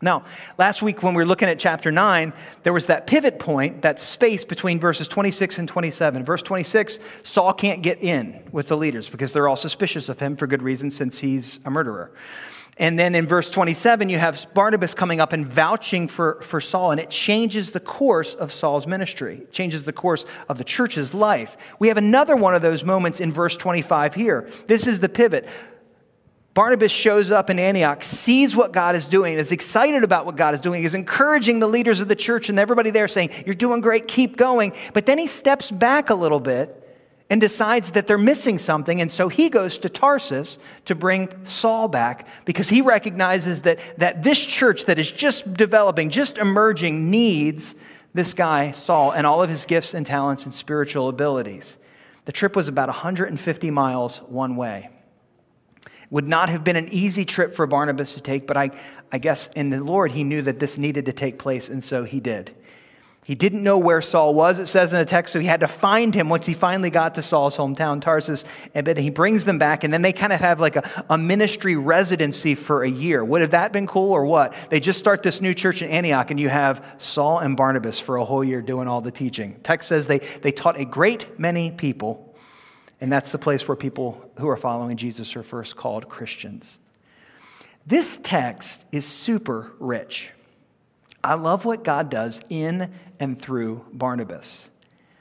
Now, 0.00 0.24
last 0.58 0.80
week 0.80 1.02
when 1.02 1.14
we 1.14 1.22
were 1.22 1.26
looking 1.26 1.48
at 1.48 1.58
chapter 1.58 1.90
9, 1.90 2.32
there 2.62 2.72
was 2.72 2.86
that 2.86 3.08
pivot 3.08 3.40
point, 3.40 3.82
that 3.82 3.98
space 3.98 4.44
between 4.44 4.78
verses 4.78 5.08
26 5.08 5.58
and 5.58 5.68
27. 5.68 6.24
Verse 6.24 6.42
26, 6.42 7.00
Saul 7.24 7.52
can't 7.52 7.82
get 7.82 8.00
in 8.00 8.48
with 8.52 8.68
the 8.68 8.76
leaders 8.76 9.08
because 9.08 9.32
they're 9.32 9.48
all 9.48 9.56
suspicious 9.56 10.08
of 10.08 10.20
him 10.20 10.36
for 10.36 10.46
good 10.46 10.62
reason 10.62 10.90
since 10.90 11.18
he's 11.18 11.58
a 11.64 11.70
murderer. 11.70 12.12
And 12.78 12.96
then 12.96 13.16
in 13.16 13.26
verse 13.26 13.50
27, 13.50 14.08
you 14.08 14.18
have 14.18 14.46
Barnabas 14.54 14.94
coming 14.94 15.20
up 15.20 15.32
and 15.32 15.46
vouching 15.46 16.06
for, 16.06 16.40
for 16.42 16.60
Saul, 16.60 16.92
and 16.92 17.00
it 17.00 17.10
changes 17.10 17.72
the 17.72 17.80
course 17.80 18.34
of 18.34 18.52
Saul's 18.52 18.86
ministry, 18.86 19.38
it 19.38 19.52
changes 19.52 19.84
the 19.84 19.92
course 19.92 20.24
of 20.48 20.58
the 20.58 20.64
church's 20.64 21.12
life. 21.12 21.56
We 21.78 21.88
have 21.88 21.96
another 21.96 22.36
one 22.36 22.54
of 22.54 22.62
those 22.62 22.84
moments 22.84 23.20
in 23.20 23.32
verse 23.32 23.56
25 23.56 24.14
here. 24.14 24.48
This 24.68 24.86
is 24.86 25.00
the 25.00 25.08
pivot. 25.08 25.48
Barnabas 26.54 26.90
shows 26.90 27.30
up 27.30 27.50
in 27.50 27.58
Antioch, 27.58 28.02
sees 28.02 28.56
what 28.56 28.72
God 28.72 28.96
is 28.96 29.06
doing, 29.06 29.34
is 29.34 29.52
excited 29.52 30.02
about 30.02 30.26
what 30.26 30.34
God 30.34 30.54
is 30.54 30.60
doing, 30.60 30.82
is 30.82 30.94
encouraging 30.94 31.60
the 31.60 31.68
leaders 31.68 32.00
of 32.00 32.08
the 32.08 32.16
church 32.16 32.48
and 32.48 32.58
everybody 32.58 32.90
there 32.90 33.06
saying, 33.06 33.30
You're 33.46 33.54
doing 33.54 33.80
great, 33.80 34.08
keep 34.08 34.36
going. 34.36 34.72
But 34.92 35.06
then 35.06 35.18
he 35.18 35.26
steps 35.26 35.70
back 35.70 36.10
a 36.10 36.14
little 36.14 36.40
bit 36.40 36.87
and 37.30 37.40
decides 37.40 37.90
that 37.90 38.06
they're 38.06 38.16
missing 38.16 38.58
something. 38.58 39.00
And 39.00 39.10
so 39.10 39.28
he 39.28 39.50
goes 39.50 39.78
to 39.78 39.88
Tarsus 39.88 40.58
to 40.86 40.94
bring 40.94 41.28
Saul 41.44 41.88
back 41.88 42.26
because 42.44 42.70
he 42.70 42.80
recognizes 42.80 43.62
that, 43.62 43.78
that 43.98 44.22
this 44.22 44.44
church 44.44 44.86
that 44.86 44.98
is 44.98 45.10
just 45.10 45.52
developing, 45.54 46.08
just 46.08 46.38
emerging, 46.38 47.10
needs 47.10 47.74
this 48.14 48.32
guy, 48.32 48.72
Saul, 48.72 49.12
and 49.12 49.26
all 49.26 49.42
of 49.42 49.50
his 49.50 49.66
gifts 49.66 49.92
and 49.92 50.06
talents 50.06 50.46
and 50.46 50.54
spiritual 50.54 51.08
abilities. 51.08 51.76
The 52.24 52.32
trip 52.32 52.56
was 52.56 52.68
about 52.68 52.88
150 52.88 53.70
miles 53.70 54.18
one 54.18 54.56
way. 54.56 54.90
Would 56.10 56.26
not 56.26 56.48
have 56.48 56.64
been 56.64 56.76
an 56.76 56.88
easy 56.88 57.26
trip 57.26 57.54
for 57.54 57.66
Barnabas 57.66 58.14
to 58.14 58.22
take, 58.22 58.46
but 58.46 58.56
I, 58.56 58.70
I 59.12 59.18
guess 59.18 59.48
in 59.48 59.68
the 59.68 59.84
Lord, 59.84 60.10
he 60.10 60.24
knew 60.24 60.40
that 60.42 60.58
this 60.58 60.78
needed 60.78 61.04
to 61.06 61.12
take 61.12 61.38
place, 61.38 61.68
and 61.68 61.84
so 61.84 62.04
he 62.04 62.20
did. 62.20 62.54
He 63.28 63.34
didn't 63.34 63.62
know 63.62 63.76
where 63.76 64.00
Saul 64.00 64.32
was, 64.32 64.58
it 64.58 64.68
says 64.68 64.90
in 64.90 64.98
the 64.98 65.04
text, 65.04 65.34
so 65.34 65.38
he 65.38 65.46
had 65.46 65.60
to 65.60 65.68
find 65.68 66.14
him 66.14 66.30
once 66.30 66.46
he 66.46 66.54
finally 66.54 66.88
got 66.88 67.16
to 67.16 67.22
Saul's 67.22 67.58
hometown, 67.58 68.00
Tarsus. 68.00 68.46
And 68.72 68.86
then 68.86 68.96
he 68.96 69.10
brings 69.10 69.44
them 69.44 69.58
back, 69.58 69.84
and 69.84 69.92
then 69.92 70.00
they 70.00 70.14
kind 70.14 70.32
of 70.32 70.40
have 70.40 70.60
like 70.60 70.76
a, 70.76 71.04
a 71.10 71.18
ministry 71.18 71.76
residency 71.76 72.54
for 72.54 72.84
a 72.84 72.88
year. 72.88 73.22
Would 73.22 73.42
have 73.42 73.50
that 73.50 73.70
been 73.70 73.86
cool 73.86 74.12
or 74.12 74.24
what? 74.24 74.54
They 74.70 74.80
just 74.80 74.98
start 74.98 75.22
this 75.22 75.42
new 75.42 75.52
church 75.52 75.82
in 75.82 75.90
Antioch, 75.90 76.30
and 76.30 76.40
you 76.40 76.48
have 76.48 76.82
Saul 76.96 77.40
and 77.40 77.54
Barnabas 77.54 77.98
for 77.98 78.16
a 78.16 78.24
whole 78.24 78.42
year 78.42 78.62
doing 78.62 78.88
all 78.88 79.02
the 79.02 79.10
teaching. 79.10 79.60
Text 79.62 79.90
says 79.90 80.06
they, 80.06 80.20
they 80.20 80.50
taught 80.50 80.80
a 80.80 80.86
great 80.86 81.38
many 81.38 81.70
people, 81.70 82.34
and 82.98 83.12
that's 83.12 83.30
the 83.30 83.36
place 83.36 83.68
where 83.68 83.76
people 83.76 84.30
who 84.38 84.48
are 84.48 84.56
following 84.56 84.96
Jesus 84.96 85.36
are 85.36 85.42
first 85.42 85.76
called 85.76 86.08
Christians. 86.08 86.78
This 87.86 88.18
text 88.22 88.86
is 88.90 89.04
super 89.04 89.72
rich. 89.78 90.30
I 91.22 91.34
love 91.34 91.64
what 91.64 91.84
God 91.84 92.10
does 92.10 92.40
in 92.48 92.92
and 93.18 93.40
through 93.40 93.84
Barnabas. 93.92 94.70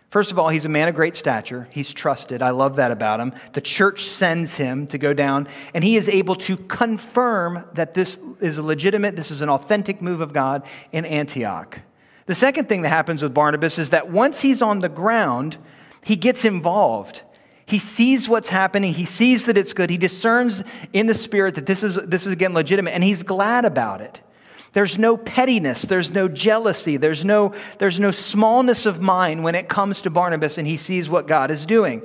First 0.09 0.31
of 0.31 0.39
all, 0.39 0.47
he's 0.47 0.63
a 0.63 0.69
man 0.69 0.87
of 0.87 0.95
great 0.95 1.15
stature. 1.15 1.67
He's 1.71 1.93
trusted. 1.93 2.41
I 2.41 2.51
love 2.51 2.77
that 2.77 2.91
about 2.91 3.19
him. 3.19 3.33
The 3.53 3.61
church 3.61 4.05
sends 4.05 4.55
him 4.55 4.87
to 4.87 4.97
go 4.97 5.13
down, 5.13 5.49
and 5.73 5.83
he 5.83 5.97
is 5.97 6.07
able 6.07 6.35
to 6.35 6.55
confirm 6.55 7.65
that 7.73 7.93
this 7.93 8.17
is 8.39 8.57
a 8.57 8.63
legitimate, 8.63 9.17
this 9.17 9.31
is 9.31 9.41
an 9.41 9.49
authentic 9.49 10.01
move 10.01 10.21
of 10.21 10.31
God 10.31 10.65
in 10.93 11.05
Antioch. 11.05 11.79
The 12.25 12.35
second 12.35 12.69
thing 12.69 12.83
that 12.83 12.89
happens 12.89 13.21
with 13.21 13.33
Barnabas 13.33 13.77
is 13.77 13.89
that 13.89 14.09
once 14.09 14.41
he's 14.41 14.61
on 14.61 14.79
the 14.79 14.89
ground, 14.89 15.57
he 16.03 16.15
gets 16.15 16.45
involved. 16.45 17.21
He 17.65 17.79
sees 17.79 18.29
what's 18.29 18.47
happening. 18.47 18.93
He 18.93 19.05
sees 19.05 19.45
that 19.45 19.57
it's 19.57 19.73
good. 19.73 19.89
He 19.89 19.97
discerns 19.97 20.63
in 20.93 21.07
the 21.07 21.13
spirit 21.13 21.55
that 21.55 21.65
this 21.65 21.83
is, 21.83 21.95
this 21.95 22.25
is 22.25 22.31
again 22.31 22.53
legitimate, 22.53 22.91
and 22.91 23.03
he's 23.03 23.23
glad 23.23 23.65
about 23.65 23.99
it. 23.99 24.21
There's 24.77 24.99
no 24.99 25.17
pettiness, 25.17 25.81
there's 25.81 26.11
no 26.11 26.27
jealousy, 26.27 26.97
there's 26.97 27.25
no, 27.25 27.55
there's 27.79 27.99
no 27.99 28.11
smallness 28.11 28.85
of 28.85 29.01
mind 29.01 29.43
when 29.43 29.55
it 29.55 29.67
comes 29.67 30.03
to 30.03 30.11
Barnabas 30.11 30.59
and 30.59 30.67
he 30.67 30.77
sees 30.77 31.09
what 31.09 31.25
God 31.25 31.49
is 31.49 31.65
doing. 31.65 32.03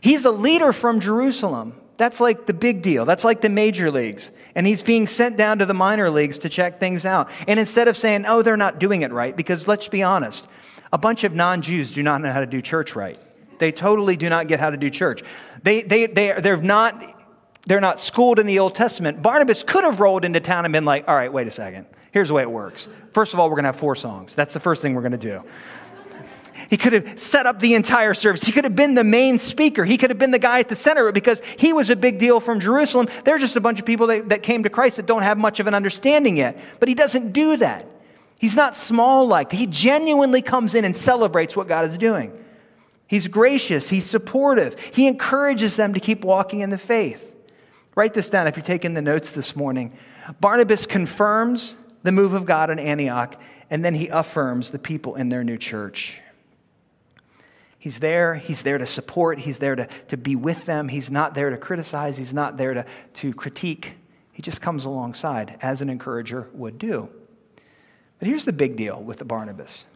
He's 0.00 0.24
a 0.24 0.30
leader 0.30 0.72
from 0.72 1.00
Jerusalem. 1.00 1.74
That's 1.96 2.20
like 2.20 2.46
the 2.46 2.54
big 2.54 2.82
deal. 2.82 3.04
That's 3.04 3.24
like 3.24 3.40
the 3.40 3.48
major 3.48 3.90
leagues. 3.90 4.30
And 4.54 4.64
he's 4.64 4.80
being 4.80 5.08
sent 5.08 5.36
down 5.36 5.58
to 5.58 5.66
the 5.66 5.74
minor 5.74 6.08
leagues 6.08 6.38
to 6.38 6.48
check 6.48 6.78
things 6.78 7.04
out. 7.04 7.30
And 7.48 7.58
instead 7.58 7.88
of 7.88 7.96
saying, 7.96 8.26
oh, 8.26 8.42
they're 8.42 8.56
not 8.56 8.78
doing 8.78 9.02
it 9.02 9.10
right, 9.10 9.36
because 9.36 9.66
let's 9.66 9.88
be 9.88 10.04
honest, 10.04 10.46
a 10.92 10.98
bunch 10.98 11.24
of 11.24 11.34
non 11.34 11.62
Jews 11.62 11.90
do 11.90 12.04
not 12.04 12.20
know 12.20 12.30
how 12.30 12.38
to 12.38 12.46
do 12.46 12.62
church 12.62 12.94
right. 12.94 13.18
They 13.58 13.72
totally 13.72 14.16
do 14.16 14.28
not 14.28 14.46
get 14.46 14.60
how 14.60 14.70
to 14.70 14.76
do 14.76 14.88
church. 14.88 15.24
They, 15.64 15.82
they, 15.82 16.06
they, 16.06 16.40
they're 16.40 16.58
not 16.58 17.17
they're 17.68 17.82
not 17.82 18.00
schooled 18.00 18.38
in 18.38 18.46
the 18.46 18.58
Old 18.60 18.74
Testament. 18.74 19.20
Barnabas 19.20 19.62
could 19.62 19.84
have 19.84 20.00
rolled 20.00 20.24
into 20.24 20.40
town 20.40 20.64
and 20.64 20.72
been 20.72 20.86
like, 20.86 21.06
all 21.06 21.14
right, 21.14 21.30
wait 21.30 21.46
a 21.46 21.50
second. 21.50 21.84
Here's 22.12 22.28
the 22.28 22.34
way 22.34 22.42
it 22.42 22.50
works. 22.50 22.88
First 23.12 23.34
of 23.34 23.40
all, 23.40 23.50
we're 23.50 23.56
going 23.56 23.64
to 23.64 23.72
have 23.72 23.78
four 23.78 23.94
songs. 23.94 24.34
That's 24.34 24.54
the 24.54 24.60
first 24.60 24.80
thing 24.80 24.94
we're 24.94 25.02
going 25.02 25.12
to 25.12 25.18
do. 25.18 25.44
He 26.70 26.78
could 26.78 26.94
have 26.94 27.20
set 27.20 27.44
up 27.44 27.60
the 27.60 27.74
entire 27.74 28.14
service. 28.14 28.42
He 28.42 28.52
could 28.52 28.64
have 28.64 28.74
been 28.74 28.94
the 28.94 29.04
main 29.04 29.38
speaker. 29.38 29.84
He 29.84 29.98
could 29.98 30.08
have 30.08 30.18
been 30.18 30.30
the 30.30 30.38
guy 30.38 30.60
at 30.60 30.70
the 30.70 30.74
center 30.74 31.12
because 31.12 31.42
he 31.58 31.74
was 31.74 31.90
a 31.90 31.96
big 31.96 32.18
deal 32.18 32.40
from 32.40 32.58
Jerusalem. 32.58 33.06
They're 33.24 33.38
just 33.38 33.56
a 33.56 33.60
bunch 33.60 33.78
of 33.78 33.84
people 33.84 34.06
that, 34.06 34.30
that 34.30 34.42
came 34.42 34.62
to 34.62 34.70
Christ 34.70 34.96
that 34.96 35.06
don't 35.06 35.22
have 35.22 35.36
much 35.36 35.60
of 35.60 35.66
an 35.66 35.74
understanding 35.74 36.38
yet. 36.38 36.58
But 36.80 36.88
he 36.88 36.94
doesn't 36.94 37.32
do 37.32 37.58
that. 37.58 37.86
He's 38.38 38.56
not 38.56 38.76
small 38.76 39.28
like. 39.28 39.52
He 39.52 39.66
genuinely 39.66 40.40
comes 40.40 40.74
in 40.74 40.86
and 40.86 40.96
celebrates 40.96 41.54
what 41.54 41.68
God 41.68 41.84
is 41.84 41.98
doing. 41.98 42.32
He's 43.06 43.28
gracious, 43.28 43.90
he's 43.90 44.06
supportive. 44.06 44.78
He 44.80 45.06
encourages 45.06 45.76
them 45.76 45.92
to 45.92 46.00
keep 46.00 46.24
walking 46.24 46.60
in 46.60 46.70
the 46.70 46.78
faith. 46.78 47.27
Write 47.98 48.14
this 48.14 48.30
down 48.30 48.46
if 48.46 48.54
you're 48.54 48.62
taking 48.62 48.94
the 48.94 49.02
notes 49.02 49.32
this 49.32 49.56
morning. 49.56 49.92
Barnabas 50.40 50.86
confirms 50.86 51.74
the 52.04 52.12
move 52.12 52.32
of 52.32 52.46
God 52.46 52.70
in 52.70 52.78
Antioch, 52.78 53.34
and 53.70 53.84
then 53.84 53.92
he 53.92 54.06
affirms 54.06 54.70
the 54.70 54.78
people 54.78 55.16
in 55.16 55.30
their 55.30 55.42
new 55.42 55.58
church. 55.58 56.20
He's 57.76 57.98
there. 57.98 58.36
He's 58.36 58.62
there 58.62 58.78
to 58.78 58.86
support. 58.86 59.40
He's 59.40 59.58
there 59.58 59.74
to, 59.74 59.88
to 60.06 60.16
be 60.16 60.36
with 60.36 60.64
them. 60.64 60.86
He's 60.86 61.10
not 61.10 61.34
there 61.34 61.50
to 61.50 61.56
criticize. 61.56 62.16
He's 62.16 62.32
not 62.32 62.56
there 62.56 62.72
to, 62.72 62.86
to 63.14 63.34
critique. 63.34 63.94
He 64.32 64.42
just 64.42 64.60
comes 64.60 64.84
alongside, 64.84 65.58
as 65.60 65.82
an 65.82 65.90
encourager 65.90 66.48
would 66.52 66.78
do. 66.78 67.08
But 68.20 68.28
here's 68.28 68.44
the 68.44 68.52
big 68.52 68.76
deal 68.76 69.02
with 69.02 69.26
Barnabas. 69.26 69.86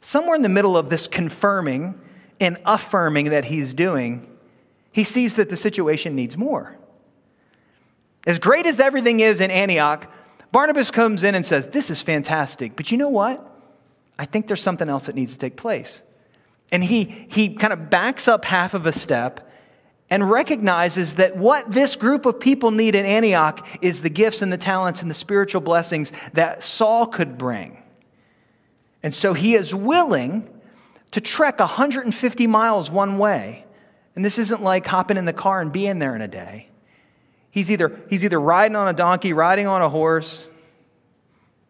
Somewhere 0.00 0.34
in 0.34 0.42
the 0.42 0.48
middle 0.48 0.76
of 0.76 0.90
this 0.90 1.06
confirming 1.06 2.00
and 2.40 2.58
affirming 2.66 3.30
that 3.30 3.44
he's 3.44 3.72
doing, 3.72 4.36
he 4.90 5.04
sees 5.04 5.34
that 5.34 5.48
the 5.48 5.56
situation 5.56 6.16
needs 6.16 6.36
more. 6.36 6.74
As 8.28 8.38
great 8.38 8.66
as 8.66 8.78
everything 8.78 9.20
is 9.20 9.40
in 9.40 9.50
Antioch, 9.50 10.12
Barnabas 10.52 10.90
comes 10.90 11.24
in 11.24 11.34
and 11.34 11.46
says, 11.46 11.68
This 11.68 11.90
is 11.90 12.02
fantastic, 12.02 12.76
but 12.76 12.92
you 12.92 12.98
know 12.98 13.08
what? 13.08 13.42
I 14.18 14.26
think 14.26 14.48
there's 14.48 14.62
something 14.62 14.88
else 14.88 15.06
that 15.06 15.14
needs 15.14 15.32
to 15.32 15.38
take 15.38 15.56
place. 15.56 16.02
And 16.70 16.84
he, 16.84 17.04
he 17.30 17.54
kind 17.54 17.72
of 17.72 17.88
backs 17.88 18.28
up 18.28 18.44
half 18.44 18.74
of 18.74 18.84
a 18.84 18.92
step 18.92 19.50
and 20.10 20.30
recognizes 20.30 21.14
that 21.14 21.38
what 21.38 21.72
this 21.72 21.96
group 21.96 22.26
of 22.26 22.38
people 22.38 22.70
need 22.70 22.94
in 22.94 23.06
Antioch 23.06 23.66
is 23.80 24.02
the 24.02 24.10
gifts 24.10 24.42
and 24.42 24.52
the 24.52 24.58
talents 24.58 25.00
and 25.00 25.10
the 25.10 25.14
spiritual 25.14 25.62
blessings 25.62 26.12
that 26.34 26.62
Saul 26.62 27.06
could 27.06 27.38
bring. 27.38 27.82
And 29.02 29.14
so 29.14 29.32
he 29.32 29.54
is 29.54 29.74
willing 29.74 30.46
to 31.12 31.22
trek 31.22 31.60
150 31.60 32.46
miles 32.46 32.90
one 32.90 33.16
way. 33.16 33.64
And 34.14 34.22
this 34.22 34.36
isn't 34.38 34.62
like 34.62 34.86
hopping 34.86 35.16
in 35.16 35.24
the 35.24 35.32
car 35.32 35.62
and 35.62 35.72
being 35.72 35.98
there 35.98 36.14
in 36.14 36.20
a 36.20 36.28
day. 36.28 36.68
He's 37.50 37.70
either, 37.70 37.98
he's 38.08 38.24
either 38.24 38.40
riding 38.40 38.76
on 38.76 38.88
a 38.88 38.92
donkey, 38.92 39.32
riding 39.32 39.66
on 39.66 39.82
a 39.82 39.88
horse, 39.88 40.46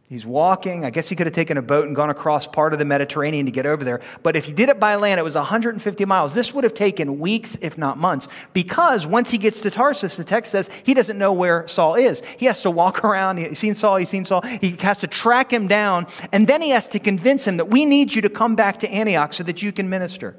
He's 0.09 0.25
walking. 0.25 0.87
I 0.87 0.91
guess 0.91 1.11
he 1.11 1.15
could 1.15 1.27
have 1.27 1.35
taken 1.35 1.59
a 1.59 1.63
boat 1.63 1.87
and 1.87 1.95
gone 1.95 2.09
across 2.09 2.47
part 2.47 2.73
of 2.73 2.79
the 2.79 2.87
Mediterranean 2.87 3.45
to 3.45 3.53
get 3.53 3.67
over 3.67 3.85
there. 3.85 4.01
But 4.23 4.37
if 4.37 4.47
he 4.47 4.53
did 4.53 4.71
it 4.71 4.81
by 4.81 4.95
land, 4.97 5.21
it 5.21 5.23
was 5.23 5.35
150 5.35 6.05
miles. 6.07 6.33
This 6.33 6.55
would 6.55 6.65
have 6.65 6.73
taken 6.73 7.19
weeks, 7.19 7.59
if 7.61 7.77
not 7.77 7.99
months, 7.99 8.27
because 8.55 9.07
once 9.07 9.31
he 9.31 9.37
gets 9.37 9.61
to 9.61 9.71
Tarsus, 9.71 10.17
the 10.17 10.25
text 10.25 10.51
says 10.51 10.71
he 10.83 10.95
doesn't 10.95 11.19
know 11.19 11.35
where 11.35 11.69
Saul 11.69 11.95
is. 11.95 12.23
He 12.39 12.47
has 12.47 12.63
to 12.63 12.71
walk 12.71 13.05
around. 13.05 13.37
He's 13.37 13.59
seen 13.59 13.75
Saul, 13.75 13.97
he's 13.97 14.09
seen 14.09 14.25
Saul. 14.25 14.41
He 14.41 14.71
has 14.81 14.97
to 14.99 15.07
track 15.07 15.53
him 15.53 15.69
down, 15.69 16.07
and 16.33 16.47
then 16.47 16.63
he 16.63 16.71
has 16.71 16.89
to 16.89 16.99
convince 16.99 17.47
him 17.47 17.59
that 17.59 17.69
we 17.69 17.85
need 17.85 18.15
you 18.15 18.23
to 18.23 18.31
come 18.31 18.57
back 18.57 18.79
to 18.79 18.89
Antioch 18.89 19.35
so 19.35 19.43
that 19.43 19.63
you 19.63 19.73
can 19.73 19.91
minister. 19.91 20.37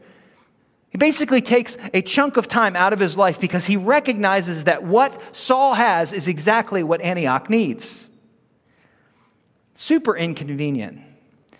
He 0.89 0.97
basically 0.97 1.41
takes 1.41 1.77
a 1.93 2.01
chunk 2.01 2.37
of 2.37 2.47
time 2.47 2.75
out 2.75 2.93
of 2.93 2.99
his 2.99 3.15
life 3.15 3.39
because 3.39 3.65
he 3.65 3.77
recognizes 3.77 4.63
that 4.63 4.83
what 4.83 5.35
Saul 5.35 5.75
has 5.75 6.13
is 6.13 6.27
exactly 6.27 6.83
what 6.83 7.01
Antioch 7.01 7.49
needs 7.49 8.09
super 9.79 10.15
inconvenient. 10.15 10.99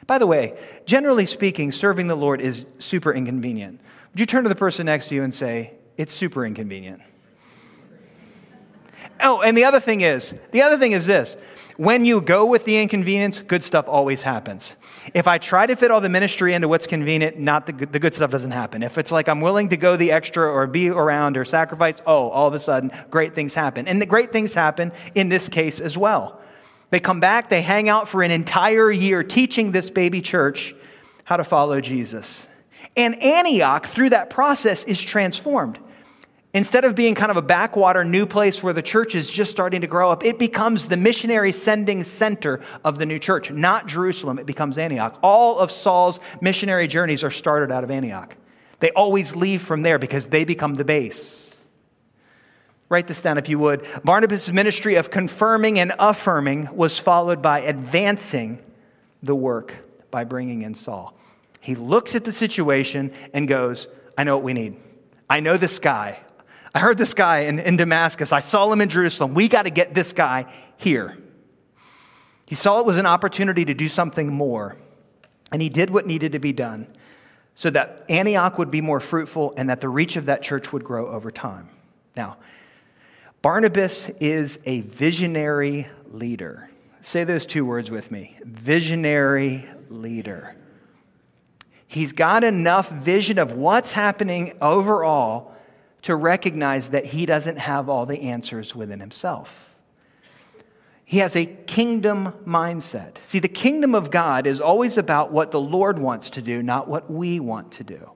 By 0.05 0.17
the 0.17 0.27
way, 0.27 0.59
generally 0.86 1.25
speaking, 1.25 1.71
serving 1.71 2.07
the 2.07 2.15
Lord 2.15 2.41
is 2.41 2.65
super 2.77 3.13
inconvenient. 3.13 3.79
Would 4.12 4.19
you 4.19 4.25
turn 4.25 4.43
to 4.43 4.50
the 4.50 4.55
person 4.55 4.88
next 4.88 5.07
to 5.09 5.15
you 5.15 5.24
and 5.24 5.33
say, 5.33 5.74
It's 5.98 6.13
super 6.13 6.45
inconvenient? 6.45 7.01
Oh, 9.21 9.41
and 9.41 9.57
the 9.57 9.63
other 9.63 9.79
thing 9.79 10.01
is, 10.01 10.33
the 10.51 10.62
other 10.62 10.77
thing 10.77 10.91
is 10.91 11.05
this. 11.05 11.38
When 11.79 12.03
you 12.03 12.19
go 12.19 12.45
with 12.45 12.65
the 12.65 12.77
inconvenience, 12.77 13.39
good 13.39 13.63
stuff 13.63 13.88
always 13.88 14.24
happens. 14.24 14.74
If 15.13 15.29
I 15.29 15.38
try 15.38 15.65
to 15.65 15.77
fit 15.77 15.91
all 15.91 16.01
the 16.01 16.09
ministry 16.09 16.53
into 16.53 16.67
what's 16.67 16.86
convenient, 16.86 17.39
not 17.39 17.67
the 17.67 17.71
the 17.71 18.00
good 18.00 18.13
stuff 18.13 18.31
doesn't 18.31 18.51
happen. 18.51 18.83
If 18.83 18.98
it's 18.98 19.13
like 19.13 19.29
I'm 19.29 19.39
willing 19.39 19.69
to 19.69 19.77
go 19.77 19.95
the 19.95 20.12
extra 20.12 20.45
or 20.45 20.67
be 20.67 20.89
around 20.89 21.38
or 21.38 21.45
sacrifice, 21.45 22.01
oh, 22.05 22.31
all 22.31 22.50
of 22.50 22.53
a 22.53 22.59
sudden, 22.59 22.91
great 23.09 23.33
things 23.33 23.53
happen. 23.55 23.88
And 23.88 24.01
the 24.01 24.05
great 24.05 24.33
things 24.33 24.53
happen 24.53 24.91
in 25.15 25.29
this 25.29 25.48
case 25.48 25.79
as 25.79 25.98
well. 25.98 26.41
They 26.89 27.00
come 27.00 27.21
back, 27.21 27.48
they 27.48 27.62
hang 27.62 27.88
out 27.88 28.09
for 28.09 28.24
an 28.24 28.31
entire 28.31 28.91
year 28.91 29.24
teaching 29.24 29.71
this 29.71 29.89
baby 29.89 30.19
church 30.19 30.75
how 31.24 31.38
to 31.38 31.45
follow 31.45 31.79
Jesus. 31.79 32.50
And 32.98 33.24
Antioch, 33.24 33.86
through 33.86 34.09
that 34.09 34.29
process, 34.29 34.83
is 34.83 35.01
transformed. 35.01 35.79
Instead 36.53 36.84
of 36.84 36.96
being 36.96 37.13
kind 37.13 37.29
of 37.29 37.38
a 37.38 37.44
backwater 37.44 38.03
new 38.03 38.25
place 38.25 38.63
where 38.63 38.74
the 38.74 38.82
church 38.82 39.13
is 39.13 39.29
just 39.29 39.51
starting 39.51 39.82
to 39.82 39.88
grow 39.88 40.12
up, 40.12 40.25
it 40.25 40.39
becomes 40.39 40.88
the 40.88 40.98
missionary 40.98 41.51
sending 41.51 42.03
center 42.03 42.60
of 42.84 42.98
the 42.98 43.06
new 43.06 43.20
church, 43.20 43.51
not 43.51 43.86
Jerusalem. 43.86 44.39
It 44.39 44.48
becomes 44.48 44.79
Antioch. 44.79 45.20
All 45.22 45.60
of 45.60 45.72
Saul's 45.72 46.20
missionary 46.41 46.88
journeys 46.88 47.24
are 47.24 47.29
started 47.29 47.72
out 47.72 47.84
of 47.84 47.91
Antioch. 47.91 48.36
They 48.79 48.89
always 48.91 49.36
leave 49.36 49.62
from 49.62 49.84
there 49.84 50.00
because 50.00 50.25
they 50.25 50.44
become 50.44 50.74
the 50.74 50.86
base. 50.86 51.56
Write 52.88 53.06
this 53.06 53.22
down 53.22 53.38
if 53.38 53.48
you 53.48 53.60
would. 53.60 53.86
Barnabas' 54.03 54.51
ministry 54.51 54.96
of 54.96 55.12
confirming 55.12 55.77
and 55.77 55.94
affirming 56.00 56.75
was 56.75 56.98
followed 56.98 57.44
by 57.44 57.60
advancing 57.60 58.58
the 59.22 59.36
work 59.36 59.75
by 60.10 60.24
bringing 60.24 60.63
in 60.63 60.74
Saul. 60.74 61.15
He 61.62 61.75
looks 61.75 62.15
at 62.15 62.24
the 62.24 62.32
situation 62.32 63.12
and 63.36 63.48
goes, 63.48 63.88
I 64.18 64.24
know 64.24 64.38
what 64.38 64.44
we 64.44 64.53
need. 64.53 64.77
I 65.29 65.41
know 65.41 65.56
this 65.56 65.77
guy. 65.77 66.22
I 66.74 66.80
heard 66.80 66.98
this 66.98 67.14
guy 67.14 67.40
in, 67.40 67.60
in 67.60 67.78
Damascus. 67.78 68.32
I 68.32 68.42
saw 68.42 68.72
him 68.72 68.82
in 68.82 68.90
Jerusalem. 68.90 69.34
We 69.34 69.48
got 69.48 69.64
to 69.64 69.70
get 69.70 69.94
this 69.94 70.14
guy 70.14 70.52
here. 70.78 71.18
He 72.46 72.56
saw 72.56 72.80
it 72.80 72.86
was 72.86 72.98
an 72.98 73.06
opportunity 73.06 73.66
to 73.66 73.74
do 73.74 73.88
something 73.88 74.32
more, 74.32 74.76
and 75.52 75.62
he 75.62 75.70
did 75.70 75.90
what 75.90 76.06
needed 76.08 76.32
to 76.34 76.40
be 76.40 76.54
done 76.54 76.88
so 77.56 77.70
that 77.70 78.06
Antioch 78.10 78.58
would 78.58 78.72
be 78.72 78.82
more 78.82 79.00
fruitful 79.00 79.54
and 79.58 79.70
that 79.70 79.82
the 79.82 79.90
reach 79.90 80.16
of 80.16 80.28
that 80.28 80.42
church 80.42 80.72
would 80.72 80.84
grow 80.84 81.08
over 81.08 81.30
time. 81.30 81.70
Now, 82.16 82.38
Barnabas 83.42 84.10
is 84.20 84.60
a 84.66 84.82
visionary 84.82 85.88
leader. 86.12 86.70
Say 87.02 87.24
those 87.24 87.46
two 87.46 87.66
words 87.66 87.92
with 87.92 88.12
me 88.12 88.38
visionary 88.44 89.66
leader. 89.90 90.56
He's 91.88 92.14
got 92.14 92.44
enough 92.44 92.90
vision 92.90 93.40
of 93.40 93.54
what's 93.54 93.92
happening 93.92 94.58
overall 94.62 95.56
to 96.03 96.15
recognize 96.15 96.89
that 96.89 97.06
he 97.06 97.25
doesn't 97.25 97.58
have 97.58 97.89
all 97.89 98.06
the 98.06 98.22
answers 98.22 98.75
within 98.75 99.00
himself. 99.00 99.70
He 101.03 101.18
has 101.18 101.36
a 101.36 101.46
kingdom 101.46 102.34
mindset. 102.46 103.18
See, 103.24 103.39
the 103.39 103.48
kingdom 103.48 103.96
of 103.96 104.12
God 104.12 104.46
is 104.46 104.62
always 104.62 104.98
about 104.98 105.32
what 105.32 105.50
the 105.51 105.60
Lord 105.60 105.98
wants 105.98 106.29
to 106.32 106.41
do, 106.41 106.62
not 106.62 106.88
what 106.88 107.10
we 107.10 107.39
want 107.39 107.72
to 107.74 107.84
do. 107.84 108.12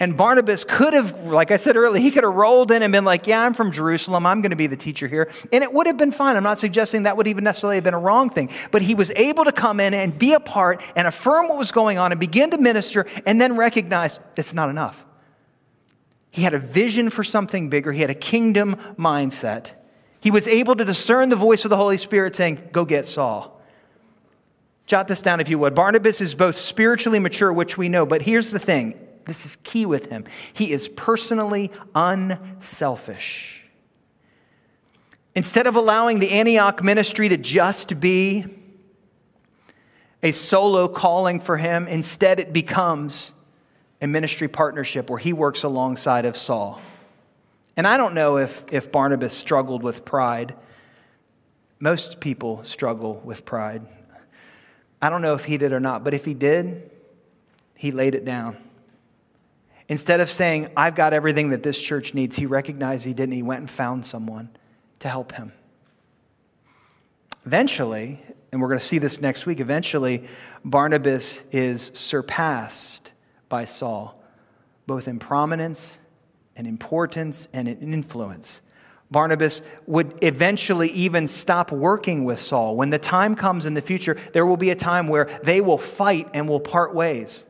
And 0.00 0.16
Barnabas 0.16 0.64
could 0.64 0.94
have, 0.94 1.26
like 1.26 1.50
I 1.50 1.56
said 1.56 1.76
earlier, 1.76 2.02
he 2.02 2.10
could 2.10 2.24
have 2.24 2.34
rolled 2.34 2.72
in 2.72 2.82
and 2.82 2.90
been 2.90 3.04
like, 3.04 3.26
Yeah, 3.26 3.44
I'm 3.44 3.52
from 3.52 3.70
Jerusalem. 3.70 4.24
I'm 4.24 4.40
going 4.40 4.50
to 4.50 4.56
be 4.56 4.66
the 4.66 4.76
teacher 4.76 5.06
here. 5.06 5.30
And 5.52 5.62
it 5.62 5.72
would 5.72 5.86
have 5.86 5.98
been 5.98 6.10
fine. 6.10 6.36
I'm 6.36 6.42
not 6.42 6.58
suggesting 6.58 7.02
that 7.02 7.18
would 7.18 7.26
even 7.26 7.44
necessarily 7.44 7.76
have 7.76 7.84
been 7.84 7.94
a 7.94 7.98
wrong 7.98 8.30
thing. 8.30 8.50
But 8.70 8.80
he 8.80 8.94
was 8.94 9.10
able 9.14 9.44
to 9.44 9.52
come 9.52 9.78
in 9.78 9.92
and 9.92 10.18
be 10.18 10.32
a 10.32 10.40
part 10.40 10.82
and 10.96 11.06
affirm 11.06 11.48
what 11.48 11.58
was 11.58 11.70
going 11.70 11.98
on 11.98 12.12
and 12.12 12.20
begin 12.20 12.50
to 12.50 12.58
minister 12.58 13.06
and 13.26 13.38
then 13.38 13.56
recognize 13.56 14.18
it's 14.36 14.54
not 14.54 14.70
enough. 14.70 15.04
He 16.30 16.42
had 16.42 16.54
a 16.54 16.58
vision 16.58 17.10
for 17.10 17.24
something 17.24 17.68
bigger, 17.68 17.92
he 17.92 18.00
had 18.00 18.10
a 18.10 18.14
kingdom 18.14 18.76
mindset. 18.98 19.72
He 20.20 20.30
was 20.30 20.46
able 20.46 20.76
to 20.76 20.84
discern 20.84 21.30
the 21.30 21.36
voice 21.36 21.64
of 21.64 21.70
the 21.70 21.76
Holy 21.76 21.96
Spirit 21.96 22.36
saying, 22.36 22.68
Go 22.72 22.84
get 22.84 23.06
Saul. 23.06 23.60
Jot 24.86 25.08
this 25.08 25.20
down 25.20 25.40
if 25.40 25.48
you 25.48 25.58
would. 25.58 25.74
Barnabas 25.74 26.20
is 26.20 26.34
both 26.34 26.56
spiritually 26.56 27.18
mature, 27.20 27.52
which 27.52 27.78
we 27.78 27.88
know, 27.88 28.04
but 28.04 28.22
here's 28.22 28.50
the 28.50 28.58
thing 28.58 28.98
this 29.24 29.46
is 29.46 29.56
key 29.62 29.86
with 29.86 30.06
him. 30.06 30.24
He 30.52 30.72
is 30.72 30.88
personally 30.88 31.70
unselfish. 31.94 33.62
Instead 35.34 35.66
of 35.68 35.76
allowing 35.76 36.18
the 36.18 36.30
Antioch 36.32 36.82
ministry 36.82 37.28
to 37.28 37.36
just 37.36 38.00
be 38.00 38.44
a 40.22 40.32
solo 40.32 40.88
calling 40.88 41.40
for 41.40 41.56
him, 41.56 41.86
instead 41.86 42.40
it 42.40 42.52
becomes 42.52 43.32
a 44.00 44.06
ministry 44.06 44.48
partnership 44.48 45.10
where 45.10 45.18
he 45.18 45.32
works 45.32 45.62
alongside 45.62 46.24
of 46.24 46.36
Saul. 46.36 46.80
And 47.76 47.86
I 47.86 47.96
don't 47.96 48.14
know 48.14 48.38
if, 48.38 48.64
if 48.72 48.90
Barnabas 48.90 49.34
struggled 49.34 49.82
with 49.82 50.04
pride. 50.04 50.54
Most 51.78 52.20
people 52.20 52.64
struggle 52.64 53.20
with 53.24 53.44
pride. 53.44 53.82
I 55.02 55.08
don't 55.08 55.22
know 55.22 55.34
if 55.34 55.44
he 55.44 55.56
did 55.56 55.72
or 55.72 55.80
not, 55.80 56.04
but 56.04 56.12
if 56.12 56.24
he 56.24 56.34
did, 56.34 56.90
he 57.74 57.90
laid 57.90 58.14
it 58.14 58.24
down. 58.24 58.56
Instead 59.88 60.20
of 60.20 60.30
saying, 60.30 60.68
I've 60.76 60.94
got 60.94 61.12
everything 61.12 61.50
that 61.50 61.62
this 61.62 61.80
church 61.80 62.14
needs, 62.14 62.36
he 62.36 62.46
recognized 62.46 63.04
he 63.04 63.14
didn't. 63.14 63.32
He 63.32 63.42
went 63.42 63.60
and 63.60 63.70
found 63.70 64.04
someone 64.04 64.50
to 65.00 65.08
help 65.08 65.32
him. 65.32 65.52
Eventually, 67.46 68.20
and 68.52 68.60
we're 68.60 68.68
going 68.68 68.78
to 68.78 68.84
see 68.84 68.98
this 68.98 69.20
next 69.20 69.46
week, 69.46 69.58
eventually, 69.58 70.28
Barnabas 70.64 71.42
is 71.50 71.90
surpassed 71.94 72.99
by 73.50 73.66
Saul, 73.66 74.18
both 74.86 75.06
in 75.06 75.18
prominence 75.18 75.98
and 76.56 76.66
importance 76.66 77.46
and 77.52 77.68
in 77.68 77.92
influence. 77.92 78.62
Barnabas 79.10 79.60
would 79.86 80.18
eventually 80.22 80.88
even 80.90 81.26
stop 81.26 81.72
working 81.72 82.24
with 82.24 82.40
Saul. 82.40 82.76
When 82.76 82.90
the 82.90 82.98
time 82.98 83.34
comes 83.34 83.66
in 83.66 83.74
the 83.74 83.82
future, 83.82 84.16
there 84.32 84.46
will 84.46 84.56
be 84.56 84.70
a 84.70 84.76
time 84.76 85.08
where 85.08 85.24
they 85.42 85.60
will 85.60 85.78
fight 85.78 86.28
and 86.32 86.48
will 86.48 86.60
part 86.60 86.94
ways. 86.94 87.44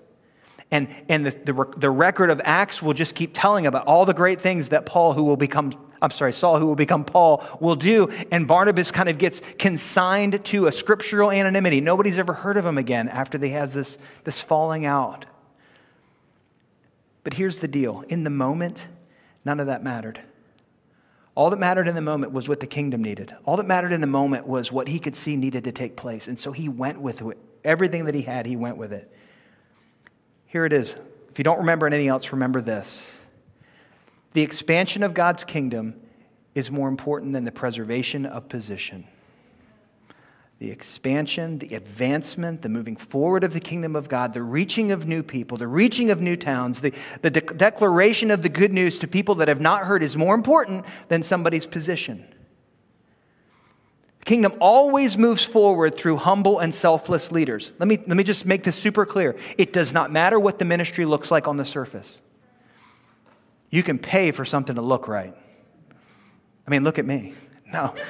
And, 0.71 0.89
and 1.09 1.27
the, 1.27 1.31
the, 1.31 1.67
the, 1.77 1.91
record 1.91 2.31
of 2.31 2.41
Acts 2.45 2.81
will 2.81 2.95
just 2.95 3.17
keep 3.17 3.33
telling 3.35 3.67
about 3.67 3.87
all 3.87 4.07
the 4.07 4.15
great 4.15 4.41
things 4.41 4.69
that 4.69 4.87
Paul, 4.87 5.13
who 5.13 5.25
will 5.25 5.37
become, 5.37 5.73
I'm 6.01 6.13
sorry, 6.13 6.33
Saul, 6.33 6.61
who 6.61 6.67
will 6.67 6.77
become 6.77 7.05
Paul, 7.05 7.45
will 7.61 7.75
do. 7.75 8.09
And 8.31 8.47
Barnabas 8.47 8.93
kind 8.93 9.09
of 9.09 9.19
gets 9.19 9.43
consigned 9.59 10.45
to 10.47 10.69
a 10.69 10.73
scriptural 10.73 11.33
anonymity. 11.33 11.81
Nobody's 11.81 12.19
ever 12.19 12.33
heard 12.33 12.57
of 12.57 12.65
him 12.65 12.79
again 12.79 13.09
after 13.09 13.37
he 13.37 13.51
has 13.51 13.75
this, 13.75 13.99
this 14.23 14.41
falling 14.41 14.87
out. 14.87 15.27
But 17.23 17.35
here's 17.35 17.59
the 17.59 17.69
deal 17.69 18.03
in 18.09 18.25
the 18.25 18.31
moment, 18.31 18.87
none 19.45 19.61
of 19.61 19.67
that 19.67 19.83
mattered. 19.83 20.21
All 21.35 21.51
that 21.51 21.59
mattered 21.59 21.89
in 21.89 21.95
the 21.95 22.01
moment 22.01 22.33
was 22.33 22.49
what 22.49 22.61
the 22.61 22.67
kingdom 22.67 23.03
needed. 23.03 23.35
All 23.45 23.57
that 23.57 23.67
mattered 23.67 23.93
in 23.93 24.01
the 24.01 24.07
moment 24.07 24.47
was 24.47 24.73
what 24.73 24.89
he 24.89 24.99
could 24.99 25.17
see 25.17 25.37
needed 25.37 25.65
to 25.65 25.73
take 25.73 25.97
place. 25.97 26.29
And 26.29 26.39
so 26.39 26.53
he 26.53 26.69
went 26.69 27.01
with 27.01 27.23
it. 27.23 27.39
Everything 27.63 28.07
that 28.07 28.15
he 28.15 28.23
had, 28.23 28.47
he 28.47 28.57
went 28.57 28.77
with 28.77 28.93
it. 28.93 29.11
Here 30.47 30.65
it 30.65 30.73
is. 30.73 30.97
If 31.31 31.39
you 31.39 31.45
don't 31.45 31.59
remember 31.59 31.87
anything 31.87 32.09
else, 32.09 32.33
remember 32.33 32.61
this. 32.61 33.27
The 34.33 34.43
expansion 34.43 35.03
of 35.03 35.15
God's 35.15 35.45
kingdom 35.45 36.01
is 36.55 36.71
more 36.71 36.89
important 36.89 37.33
than 37.33 37.45
the 37.45 37.53
preservation 37.53 38.27
of 38.27 38.49
position. 38.49 39.07
The 40.61 40.71
expansion, 40.71 41.57
the 41.59 41.75
advancement, 41.75 42.61
the 42.61 42.69
moving 42.69 42.95
forward 42.95 43.45
of 43.45 43.55
the 43.55 43.61
kingdom 43.61 43.97
of 43.97 44.11
God, 44.11 44.35
the 44.35 44.43
reaching 44.43 44.93
of 44.93 45.09
new 45.09 45.23
people, 45.23 45.57
the 45.57 45.67
reaching 45.67 46.11
of 46.11 46.21
new 46.21 46.37
towns, 46.37 46.83
the, 46.83 46.93
the 47.23 47.31
de- 47.31 47.41
declaration 47.41 48.31
of 48.31 48.43
the 48.43 48.51
good 48.51 48.71
news 48.71 48.99
to 48.99 49.09
people 49.09 49.37
that 49.37 49.49
have 49.49 49.61
not 49.61 49.87
heard 49.87 50.03
is 50.03 50.19
more 50.19 50.35
important 50.35 50.85
than 51.09 51.23
somebody's 51.23 51.65
position. 51.65 52.27
The 54.19 54.27
kingdom 54.27 54.53
always 54.61 55.17
moves 55.17 55.43
forward 55.43 55.95
through 55.95 56.19
humble 56.19 56.59
and 56.59 56.75
selfless 56.75 57.33
leaders. 57.33 57.73
Let 57.79 57.89
me, 57.89 57.97
let 57.97 58.19
me 58.19 58.23
just 58.23 58.45
make 58.45 58.63
this 58.63 58.77
super 58.77 59.07
clear. 59.07 59.37
It 59.57 59.73
does 59.73 59.95
not 59.95 60.13
matter 60.13 60.39
what 60.39 60.59
the 60.59 60.67
ministry 60.67 61.07
looks 61.07 61.31
like 61.31 61.49
on 61.49 61.57
the 61.57 61.65
surface. 61.65 62.21
You 63.71 63.83
can 63.83 63.99
pay 63.99 64.31
for 64.31 64.45
something 64.45 64.77
to 64.77 64.83
look 64.83 65.09
right. 65.09 65.35
I 66.67 66.71
mean, 66.71 66.85
look 66.85 66.99
at 66.99 67.07
me. 67.07 67.33
No. 67.73 67.95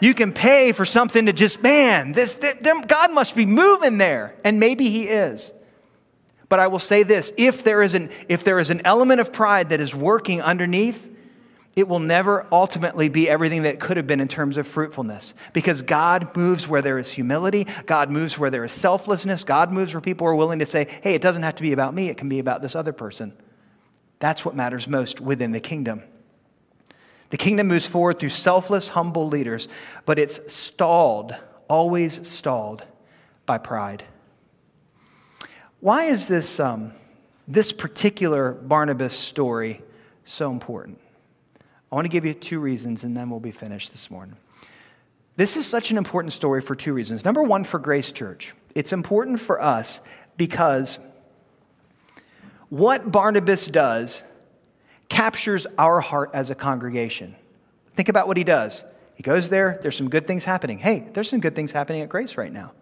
You 0.00 0.14
can 0.14 0.32
pay 0.32 0.72
for 0.72 0.84
something 0.84 1.26
to 1.26 1.32
just, 1.32 1.62
man, 1.62 2.12
this, 2.12 2.38
God 2.62 3.12
must 3.12 3.34
be 3.36 3.46
moving 3.46 3.98
there. 3.98 4.34
And 4.44 4.60
maybe 4.60 4.90
He 4.90 5.08
is. 5.08 5.52
But 6.48 6.60
I 6.60 6.68
will 6.68 6.78
say 6.78 7.02
this 7.02 7.32
if 7.36 7.64
there, 7.64 7.82
is 7.82 7.94
an, 7.94 8.10
if 8.28 8.44
there 8.44 8.58
is 8.58 8.70
an 8.70 8.82
element 8.84 9.20
of 9.20 9.32
pride 9.32 9.70
that 9.70 9.80
is 9.80 9.94
working 9.94 10.40
underneath, 10.42 11.12
it 11.74 11.86
will 11.86 11.98
never 11.98 12.46
ultimately 12.50 13.10
be 13.10 13.28
everything 13.28 13.62
that 13.62 13.78
could 13.80 13.98
have 13.98 14.06
been 14.06 14.20
in 14.20 14.28
terms 14.28 14.56
of 14.56 14.66
fruitfulness. 14.66 15.34
Because 15.52 15.82
God 15.82 16.34
moves 16.34 16.66
where 16.66 16.80
there 16.80 16.98
is 16.98 17.10
humility, 17.10 17.66
God 17.84 18.10
moves 18.10 18.38
where 18.38 18.48
there 18.48 18.64
is 18.64 18.72
selflessness, 18.72 19.44
God 19.44 19.70
moves 19.70 19.92
where 19.92 20.00
people 20.00 20.26
are 20.26 20.34
willing 20.34 20.60
to 20.60 20.66
say, 20.66 20.88
hey, 21.02 21.14
it 21.14 21.20
doesn't 21.20 21.42
have 21.42 21.56
to 21.56 21.62
be 21.62 21.72
about 21.72 21.92
me, 21.92 22.08
it 22.08 22.16
can 22.16 22.30
be 22.30 22.38
about 22.38 22.62
this 22.62 22.74
other 22.74 22.94
person. 22.94 23.34
That's 24.20 24.42
what 24.42 24.56
matters 24.56 24.88
most 24.88 25.20
within 25.20 25.52
the 25.52 25.60
kingdom. 25.60 26.02
The 27.36 27.44
kingdom 27.44 27.68
moves 27.68 27.84
forward 27.84 28.18
through 28.18 28.30
selfless, 28.30 28.88
humble 28.88 29.28
leaders, 29.28 29.68
but 30.06 30.18
it's 30.18 30.50
stalled, 30.50 31.36
always 31.68 32.26
stalled 32.26 32.82
by 33.44 33.58
pride. 33.58 34.04
Why 35.80 36.04
is 36.04 36.28
this, 36.28 36.58
um, 36.58 36.94
this 37.46 37.72
particular 37.72 38.52
Barnabas 38.52 39.12
story 39.12 39.82
so 40.24 40.50
important? 40.50 40.98
I 41.92 41.94
want 41.94 42.06
to 42.06 42.08
give 42.08 42.24
you 42.24 42.32
two 42.32 42.58
reasons 42.58 43.04
and 43.04 43.14
then 43.14 43.28
we'll 43.28 43.38
be 43.38 43.50
finished 43.50 43.92
this 43.92 44.10
morning. 44.10 44.38
This 45.36 45.58
is 45.58 45.66
such 45.66 45.90
an 45.90 45.98
important 45.98 46.32
story 46.32 46.62
for 46.62 46.74
two 46.74 46.94
reasons. 46.94 47.22
Number 47.22 47.42
one, 47.42 47.64
for 47.64 47.78
Grace 47.78 48.12
Church. 48.12 48.54
It's 48.74 48.94
important 48.94 49.40
for 49.40 49.60
us 49.60 50.00
because 50.38 50.98
what 52.70 53.12
Barnabas 53.12 53.66
does 53.66 54.24
captures 55.08 55.66
our 55.78 56.00
heart 56.00 56.30
as 56.34 56.50
a 56.50 56.54
congregation. 56.54 57.34
Think 57.94 58.08
about 58.08 58.26
what 58.26 58.36
he 58.36 58.44
does. 58.44 58.84
He 59.14 59.22
goes 59.22 59.48
there, 59.48 59.78
there's 59.82 59.96
some 59.96 60.10
good 60.10 60.26
things 60.26 60.44
happening. 60.44 60.78
Hey, 60.78 61.08
there's 61.14 61.28
some 61.28 61.40
good 61.40 61.56
things 61.56 61.72
happening 61.72 62.02
at 62.02 62.08
Grace 62.08 62.36
right 62.36 62.52
now. 62.52 62.72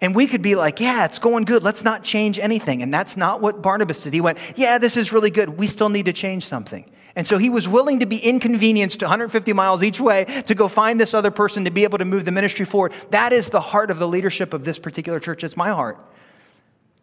And 0.00 0.14
we 0.14 0.26
could 0.26 0.42
be 0.42 0.54
like, 0.54 0.80
yeah, 0.80 1.04
it's 1.04 1.18
going 1.18 1.44
good. 1.44 1.62
Let's 1.62 1.84
not 1.84 2.02
change 2.02 2.38
anything. 2.38 2.82
And 2.82 2.92
that's 2.92 3.16
not 3.16 3.40
what 3.40 3.62
Barnabas 3.62 4.02
did. 4.02 4.12
He 4.12 4.20
went, 4.20 4.38
yeah, 4.56 4.78
this 4.78 4.96
is 4.96 5.12
really 5.12 5.30
good. 5.30 5.50
We 5.50 5.66
still 5.66 5.88
need 5.88 6.06
to 6.06 6.12
change 6.12 6.44
something. 6.44 6.90
And 7.14 7.26
so 7.26 7.38
he 7.38 7.48
was 7.48 7.66
willing 7.66 8.00
to 8.00 8.06
be 8.06 8.18
inconvenienced 8.18 9.00
150 9.00 9.52
miles 9.54 9.82
each 9.82 10.00
way 10.00 10.24
to 10.46 10.54
go 10.54 10.68
find 10.68 11.00
this 11.00 11.14
other 11.14 11.30
person 11.30 11.64
to 11.64 11.70
be 11.70 11.84
able 11.84 11.98
to 11.98 12.04
move 12.04 12.24
the 12.24 12.32
ministry 12.32 12.66
forward. 12.66 12.92
That 13.10 13.32
is 13.32 13.48
the 13.48 13.60
heart 13.60 13.90
of 13.90 13.98
the 13.98 14.06
leadership 14.06 14.52
of 14.52 14.64
this 14.64 14.78
particular 14.78 15.18
church. 15.18 15.42
It's 15.42 15.56
my 15.56 15.70
heart. 15.70 15.98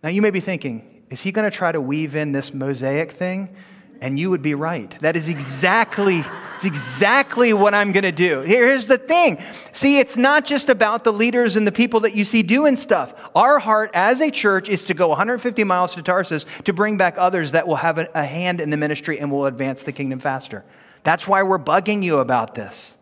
Now 0.03 0.09
you 0.09 0.21
may 0.21 0.29
be 0.29 0.39
thinking, 0.39 1.03
is 1.09 1.21
he 1.21 1.31
going 1.31 1.49
to 1.49 1.55
try 1.55 1.71
to 1.71 1.81
weave 1.81 2.15
in 2.15 2.31
this 2.31 2.53
mosaic 2.53 3.11
thing? 3.11 3.55
And 4.03 4.19
you 4.19 4.29
would 4.31 4.41
be 4.41 4.53
right. 4.53 4.91
That 4.99 5.15
is 5.15 5.29
exactly, 5.29 6.25
it's 6.55 6.65
exactly 6.65 7.53
what 7.53 7.73
I'm 7.73 7.93
going 7.93 8.03
to 8.03 8.11
do. 8.11 8.41
Here's 8.41 8.85
the 8.85 8.97
thing. 8.97 9.41
See, 9.71 9.97
it's 9.97 10.17
not 10.17 10.43
just 10.43 10.67
about 10.67 11.05
the 11.05 11.13
leaders 11.13 11.55
and 11.55 11.65
the 11.65 11.71
people 11.71 12.01
that 12.01 12.13
you 12.13 12.25
see 12.25 12.43
doing 12.43 12.75
stuff. 12.75 13.13
Our 13.33 13.59
heart 13.59 13.91
as 13.93 14.19
a 14.19 14.29
church 14.29 14.67
is 14.67 14.83
to 14.85 14.93
go 14.93 15.07
150 15.07 15.63
miles 15.63 15.95
to 15.95 16.01
Tarsus 16.01 16.45
to 16.65 16.73
bring 16.73 16.97
back 16.97 17.15
others 17.17 17.53
that 17.53 17.65
will 17.65 17.77
have 17.77 17.97
a, 17.97 18.09
a 18.13 18.25
hand 18.25 18.59
in 18.59 18.71
the 18.71 18.75
ministry 18.75 19.21
and 19.21 19.31
will 19.31 19.45
advance 19.45 19.83
the 19.83 19.93
kingdom 19.93 20.19
faster. 20.19 20.65
That's 21.03 21.25
why 21.25 21.43
we're 21.43 21.57
bugging 21.57 22.03
you 22.03 22.17
about 22.17 22.55
this. 22.55 22.97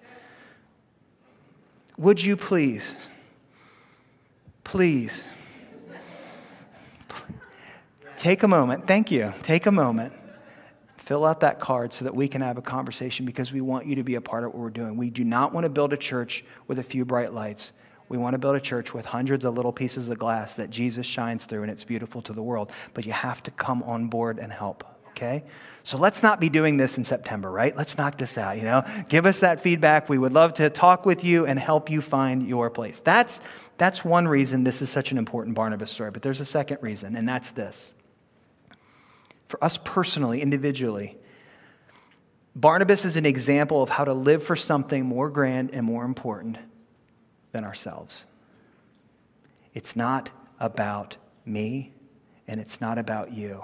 Would 1.97 2.23
you 2.23 2.37
please, 2.37 2.95
please, 4.63 5.25
take 8.17 8.43
a 8.43 8.47
moment. 8.47 8.85
Thank 8.85 9.09
you. 9.09 9.33
Take 9.41 9.65
a 9.65 9.71
moment 9.71 10.13
fill 11.01 11.25
out 11.25 11.39
that 11.39 11.59
card 11.59 11.93
so 11.93 12.05
that 12.05 12.15
we 12.15 12.27
can 12.27 12.41
have 12.41 12.57
a 12.57 12.61
conversation 12.61 13.25
because 13.25 13.51
we 13.51 13.59
want 13.59 13.87
you 13.87 13.95
to 13.95 14.03
be 14.03 14.15
a 14.15 14.21
part 14.21 14.43
of 14.43 14.53
what 14.53 14.59
we're 14.59 14.69
doing. 14.69 14.97
We 14.97 15.09
do 15.09 15.23
not 15.23 15.51
want 15.51 15.63
to 15.63 15.69
build 15.69 15.93
a 15.93 15.97
church 15.97 16.45
with 16.67 16.77
a 16.79 16.83
few 16.83 17.05
bright 17.05 17.33
lights. 17.33 17.73
We 18.07 18.17
want 18.17 18.33
to 18.35 18.37
build 18.37 18.55
a 18.55 18.59
church 18.59 18.93
with 18.93 19.05
hundreds 19.05 19.43
of 19.43 19.55
little 19.55 19.71
pieces 19.71 20.09
of 20.09 20.19
glass 20.19 20.55
that 20.55 20.69
Jesus 20.69 21.07
shines 21.07 21.45
through 21.45 21.63
and 21.63 21.71
it's 21.71 21.83
beautiful 21.83 22.21
to 22.23 22.33
the 22.33 22.43
world. 22.43 22.71
But 22.93 23.05
you 23.05 23.13
have 23.13 23.41
to 23.43 23.51
come 23.51 23.81
on 23.83 24.07
board 24.07 24.37
and 24.37 24.51
help, 24.51 24.83
okay? 25.09 25.43
So 25.83 25.97
let's 25.97 26.21
not 26.21 26.39
be 26.39 26.49
doing 26.49 26.77
this 26.77 26.97
in 26.97 27.03
September, 27.03 27.49
right? 27.49 27.75
Let's 27.75 27.97
knock 27.97 28.17
this 28.17 28.37
out, 28.37 28.57
you 28.57 28.63
know? 28.63 28.83
Give 29.09 29.25
us 29.25 29.39
that 29.39 29.63
feedback. 29.63 30.07
We 30.07 30.19
would 30.19 30.33
love 30.33 30.53
to 30.55 30.69
talk 30.69 31.05
with 31.05 31.23
you 31.23 31.47
and 31.47 31.57
help 31.57 31.89
you 31.89 32.01
find 32.01 32.47
your 32.47 32.69
place. 32.69 32.99
That's, 32.99 33.41
that's 33.77 34.05
one 34.05 34.27
reason 34.27 34.65
this 34.65 34.83
is 34.83 34.91
such 34.91 35.11
an 35.11 35.17
important 35.17 35.55
Barnabas 35.55 35.89
story. 35.89 36.11
But 36.11 36.21
there's 36.21 36.41
a 36.41 36.45
second 36.45 36.77
reason, 36.81 37.15
and 37.15 37.27
that's 37.27 37.49
this 37.49 37.91
for 39.51 39.61
us 39.61 39.77
personally, 39.83 40.41
individually, 40.41 41.17
Barnabas 42.55 43.03
is 43.03 43.17
an 43.17 43.25
example 43.25 43.83
of 43.83 43.89
how 43.89 44.05
to 44.05 44.13
live 44.13 44.43
for 44.43 44.55
something 44.55 45.05
more 45.05 45.29
grand 45.29 45.71
and 45.73 45.85
more 45.85 46.05
important 46.05 46.57
than 47.51 47.65
ourselves. 47.65 48.25
It's 49.73 49.95
not 49.95 50.31
about 50.57 51.17
me, 51.45 51.91
and 52.47 52.61
it's 52.61 52.79
not 52.79 52.97
about 52.97 53.33
you. 53.33 53.63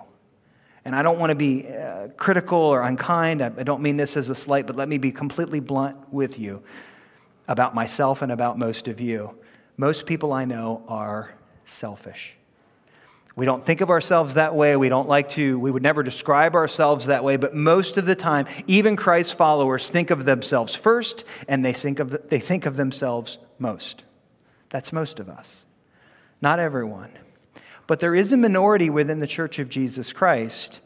And 0.84 0.93
I 0.93 1.04
don't 1.04 1.19
want 1.19 1.32
to 1.32 1.36
be 1.36 1.67
uh, 1.67 2.10
critical 2.17 2.60
or 2.60 2.82
unkind. 2.82 3.41
I, 3.41 3.47
I 3.58 3.63
don't 3.63 3.82
mean 3.82 3.95
this 3.95 4.17
as 4.17 4.30
a 4.30 4.36
slight, 4.36 4.67
but 4.67 4.76
let 4.76 4.89
me 4.89 4.97
be 4.97 5.12
completely 5.12 5.62
blunt 5.62 5.97
with 6.12 6.38
you 6.38 6.63
about 7.47 7.73
myself 7.73 8.21
and 8.21 8.32
about 8.32 8.58
most 8.58 8.89
of 8.89 9.00
you. 9.00 9.38
Most 9.78 10.06
people 10.06 10.34
I 10.34 10.43
know 10.43 10.84
are 10.88 11.34
selfish. 11.63 12.38
We 13.38 13.45
don't 13.45 13.63
think 13.63 13.82
of 13.82 13.91
ourselves 13.91 14.34
that 14.34 14.56
way. 14.56 14.76
We 14.76 14.89
don't 14.89 15.08
like 15.08 15.30
to, 15.30 15.60
we 15.60 15.69
would 15.69 15.84
never 15.84 16.02
describe 16.02 16.56
ourselves 16.56 17.06
that 17.06 17.23
way. 17.23 17.38
But 17.38 17.54
most 17.54 17.97
of 17.97 18.08
the 18.08 18.15
time, 18.15 18.47
even 18.65 18.95
Christ's 18.95 19.32
followers 19.32 19.88
think 19.88 20.10
of 20.10 20.26
themselves 20.26 20.73
first 20.73 21.23
and 21.47 21.63
they 21.63 21.71
think 21.71 22.00
of, 22.00 22.30
they 22.30 22.39
think 22.39 22.65
of 22.65 22.78
themselves 22.78 23.38
most. 23.60 24.04
That's 24.71 24.91
most 24.91 25.19
of 25.19 25.30
us. 25.30 25.65
Not 26.41 26.58
everyone. 26.58 27.12
But 27.86 28.00
there 28.00 28.15
is 28.15 28.32
a 28.32 28.38
minority 28.38 28.89
within 28.89 29.19
the 29.19 29.28
church 29.28 29.60
of 29.60 29.69
Jesus 29.69 30.12
Christ 30.12 30.82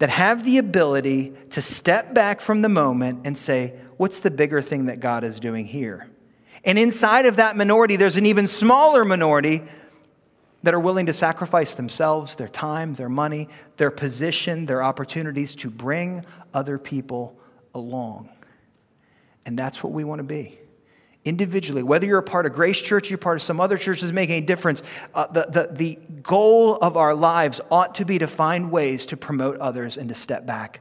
that 0.00 0.10
have 0.10 0.44
the 0.44 0.58
ability 0.58 1.32
to 1.50 1.62
step 1.62 2.12
back 2.12 2.40
from 2.40 2.62
the 2.62 2.68
moment 2.68 3.20
and 3.24 3.38
say, 3.38 3.72
what's 3.98 4.18
the 4.18 4.32
bigger 4.32 4.60
thing 4.60 4.86
that 4.86 4.98
God 4.98 5.22
is 5.22 5.38
doing 5.38 5.64
here? 5.64 6.08
And 6.64 6.76
inside 6.76 7.26
of 7.26 7.36
that 7.36 7.56
minority, 7.56 7.94
there's 7.94 8.16
an 8.16 8.26
even 8.26 8.48
smaller 8.48 9.04
minority 9.04 9.62
that 10.64 10.72
are 10.72 10.80
willing 10.80 11.04
to 11.04 11.12
sacrifice 11.12 11.74
themselves, 11.74 12.36
their 12.36 12.48
time, 12.48 12.94
their 12.94 13.10
money, 13.10 13.50
their 13.76 13.90
position, 13.90 14.64
their 14.64 14.82
opportunities 14.82 15.54
to 15.54 15.68
bring 15.68 16.24
other 16.54 16.78
people 16.78 17.38
along. 17.74 18.30
And 19.44 19.58
that's 19.58 19.84
what 19.84 19.92
we 19.92 20.04
want 20.04 20.20
to 20.20 20.24
be. 20.24 20.58
Individually, 21.26 21.82
whether 21.82 22.06
you're 22.06 22.18
a 22.18 22.22
part 22.22 22.46
of 22.46 22.54
Grace 22.54 22.80
Church, 22.80 23.10
you're 23.10 23.18
part 23.18 23.36
of 23.36 23.42
some 23.42 23.60
other 23.60 23.76
church, 23.76 24.00
doesn't 24.00 24.14
make 24.14 24.30
any 24.30 24.40
difference. 24.40 24.82
Uh, 25.12 25.26
the, 25.26 25.46
the, 25.50 25.68
the 25.70 25.98
goal 26.22 26.76
of 26.76 26.96
our 26.96 27.14
lives 27.14 27.60
ought 27.70 27.94
to 27.96 28.06
be 28.06 28.18
to 28.18 28.26
find 28.26 28.70
ways 28.70 29.04
to 29.06 29.18
promote 29.18 29.58
others 29.58 29.98
and 29.98 30.08
to 30.08 30.14
step 30.14 30.46
back, 30.46 30.80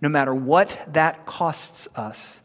no 0.00 0.08
matter 0.08 0.34
what 0.34 0.88
that 0.94 1.26
costs 1.26 1.86
us 1.96 2.40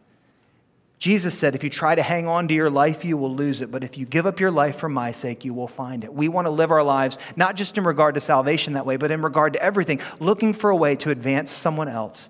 Jesus 1.02 1.36
said, 1.36 1.56
if 1.56 1.64
you 1.64 1.72
try 1.72 1.96
to 1.96 2.04
hang 2.04 2.28
on 2.28 2.48
to 2.48 2.54
your 2.54 2.70
life, 2.70 3.04
you 3.04 3.18
will 3.18 3.36
lose 3.36 3.62
it. 3.62 3.72
But 3.72 3.84
if 3.84 3.98
you 3.98 4.06
give 4.06 4.28
up 4.28 4.40
your 4.40 4.52
life 4.52 4.78
for 4.78 4.88
my 4.88 5.12
sake, 5.12 5.44
you 5.44 5.52
will 5.52 5.68
find 5.68 6.04
it. 6.04 6.14
We 6.14 6.30
want 6.30 6.46
to 6.46 6.52
live 6.52 6.70
our 6.70 6.84
lives 6.84 7.18
not 7.36 7.56
just 7.56 7.76
in 7.76 7.86
regard 7.86 8.14
to 8.14 8.22
salvation 8.22 8.74
that 8.74 8.86
way, 8.86 8.98
but 8.98 9.10
in 9.10 9.24
regard 9.24 9.54
to 9.54 9.64
everything, 9.64 10.00
looking 10.20 10.54
for 10.54 10.70
a 10.70 10.76
way 10.76 10.96
to 10.98 11.10
advance 11.10 11.50
someone 11.50 11.88
else. 11.88 12.30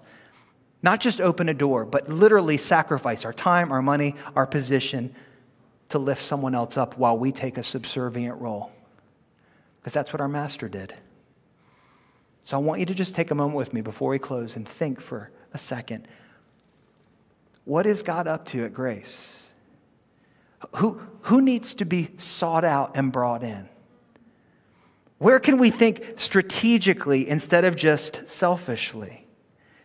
Not 0.81 1.01
just 1.01 1.19
open 1.19 1.49
a 1.49 1.53
door, 1.53 1.83
but 1.83 2.07
literally 2.07 2.55
sacrifice 2.55 3.25
our 3.25 3.33
time, 3.33 3.73
our 3.73 3.81
money, 3.81 4.15
our 4.37 4.47
position 4.47 5.13
to 5.89 5.99
lift 5.99 6.21
someone 6.21 6.55
else 6.55 6.77
up 6.77 6.97
while 6.97 7.17
we 7.17 7.33
take 7.33 7.57
a 7.57 7.63
subservient 7.63 8.39
role. 8.39 8.71
Because 9.81 9.91
that's 9.91 10.13
what 10.13 10.21
our 10.21 10.29
master 10.29 10.69
did. 10.69 10.95
So 12.41 12.55
I 12.55 12.61
want 12.61 12.79
you 12.79 12.85
to 12.85 12.95
just 12.95 13.15
take 13.15 13.31
a 13.31 13.35
moment 13.35 13.57
with 13.57 13.73
me 13.73 13.81
before 13.81 14.11
we 14.11 14.17
close 14.17 14.55
and 14.55 14.65
think 14.65 15.01
for 15.01 15.29
a 15.53 15.57
second. 15.57 16.07
What 17.65 17.85
is 17.85 18.01
God 18.01 18.27
up 18.27 18.45
to 18.47 18.63
at 18.63 18.73
Grace? 18.73 19.43
Who, 20.77 21.01
who 21.21 21.41
needs 21.41 21.73
to 21.75 21.85
be 21.85 22.09
sought 22.17 22.63
out 22.63 22.91
and 22.95 23.11
brought 23.11 23.43
in? 23.43 23.69
Where 25.17 25.39
can 25.39 25.57
we 25.57 25.69
think 25.69 26.13
strategically 26.17 27.29
instead 27.29 27.63
of 27.63 27.75
just 27.75 28.27
selfishly? 28.27 29.27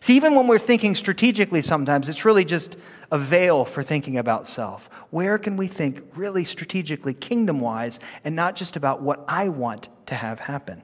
See, 0.00 0.16
even 0.16 0.34
when 0.34 0.46
we're 0.46 0.58
thinking 0.58 0.94
strategically, 0.94 1.62
sometimes 1.62 2.08
it's 2.08 2.24
really 2.24 2.44
just 2.44 2.76
a 3.10 3.18
veil 3.18 3.64
for 3.64 3.82
thinking 3.82 4.18
about 4.18 4.46
self. 4.46 4.88
Where 5.10 5.36
can 5.36 5.56
we 5.56 5.66
think 5.66 6.02
really 6.14 6.44
strategically, 6.44 7.12
kingdom 7.12 7.60
wise, 7.60 8.00
and 8.24 8.36
not 8.36 8.56
just 8.56 8.76
about 8.76 9.02
what 9.02 9.24
I 9.28 9.48
want 9.48 9.88
to 10.06 10.14
have 10.14 10.40
happen? 10.40 10.82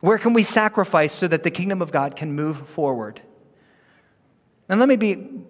Where 0.00 0.18
can 0.18 0.32
we 0.32 0.42
sacrifice 0.42 1.12
so 1.12 1.28
that 1.28 1.44
the 1.44 1.50
kingdom 1.50 1.80
of 1.80 1.92
God 1.92 2.16
can 2.16 2.32
move 2.32 2.68
forward? 2.68 3.20
And 4.68 4.80
let 4.80 4.88
me 4.88 4.96
be 4.96 5.44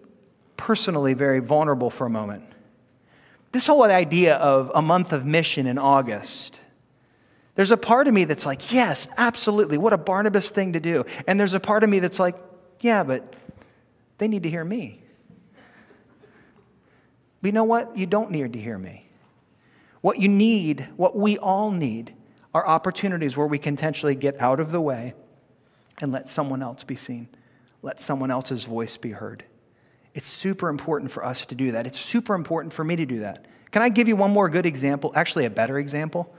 personally 0.62 1.12
very 1.12 1.40
vulnerable 1.40 1.90
for 1.90 2.06
a 2.06 2.10
moment. 2.10 2.44
This 3.50 3.66
whole 3.66 3.82
idea 3.82 4.36
of 4.36 4.70
a 4.76 4.80
month 4.80 5.12
of 5.12 5.26
mission 5.26 5.66
in 5.66 5.76
August, 5.76 6.60
there's 7.56 7.72
a 7.72 7.76
part 7.76 8.06
of 8.06 8.14
me 8.14 8.26
that's 8.26 8.46
like, 8.46 8.72
yes, 8.72 9.08
absolutely, 9.16 9.76
what 9.76 9.92
a 9.92 9.98
Barnabas 9.98 10.50
thing 10.50 10.74
to 10.74 10.80
do. 10.80 11.04
And 11.26 11.38
there's 11.38 11.54
a 11.54 11.58
part 11.58 11.82
of 11.82 11.90
me 11.90 11.98
that's 11.98 12.20
like, 12.20 12.36
yeah, 12.78 13.02
but 13.02 13.34
they 14.18 14.28
need 14.28 14.44
to 14.44 14.50
hear 14.50 14.64
me. 14.64 15.02
But 17.40 17.48
you 17.48 17.52
know 17.52 17.64
what? 17.64 17.96
You 17.98 18.06
don't 18.06 18.30
need 18.30 18.52
to 18.52 18.60
hear 18.60 18.78
me. 18.78 19.08
What 20.00 20.20
you 20.20 20.28
need, 20.28 20.86
what 20.96 21.16
we 21.16 21.38
all 21.38 21.72
need, 21.72 22.14
are 22.54 22.64
opportunities 22.64 23.36
where 23.36 23.48
we 23.48 23.58
can 23.58 23.72
intentionally 23.72 24.14
get 24.14 24.40
out 24.40 24.60
of 24.60 24.70
the 24.70 24.80
way 24.80 25.14
and 26.00 26.12
let 26.12 26.28
someone 26.28 26.62
else 26.62 26.84
be 26.84 26.94
seen, 26.94 27.26
let 27.82 28.00
someone 28.00 28.30
else's 28.30 28.62
voice 28.62 28.96
be 28.96 29.10
heard. 29.10 29.44
It's 30.14 30.28
super 30.28 30.68
important 30.68 31.10
for 31.10 31.24
us 31.24 31.46
to 31.46 31.54
do 31.54 31.72
that. 31.72 31.86
It's 31.86 31.98
super 31.98 32.34
important 32.34 32.74
for 32.74 32.84
me 32.84 32.96
to 32.96 33.06
do 33.06 33.20
that. 33.20 33.46
Can 33.70 33.82
I 33.82 33.88
give 33.88 34.08
you 34.08 34.16
one 34.16 34.30
more 34.30 34.48
good 34.48 34.66
example? 34.66 35.12
Actually, 35.14 35.46
a 35.46 35.50
better 35.50 35.78
example. 35.78 36.34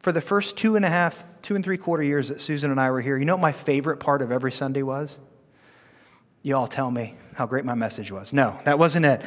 For 0.00 0.10
the 0.10 0.20
first 0.20 0.56
two 0.56 0.74
and 0.74 0.84
a 0.84 0.88
half, 0.88 1.24
two 1.42 1.54
and 1.54 1.64
three 1.64 1.76
quarter 1.76 2.02
years 2.02 2.28
that 2.28 2.40
Susan 2.40 2.70
and 2.70 2.80
I 2.80 2.90
were 2.90 3.00
here, 3.00 3.16
you 3.16 3.24
know 3.24 3.34
what 3.34 3.42
my 3.42 3.52
favorite 3.52 3.98
part 3.98 4.22
of 4.22 4.32
every 4.32 4.50
Sunday 4.50 4.82
was? 4.82 5.18
You 6.42 6.56
all 6.56 6.66
tell 6.66 6.90
me 6.90 7.14
how 7.34 7.46
great 7.46 7.64
my 7.64 7.74
message 7.74 8.10
was. 8.10 8.32
No, 8.32 8.58
that 8.64 8.78
wasn't 8.78 9.06
it. 9.06 9.22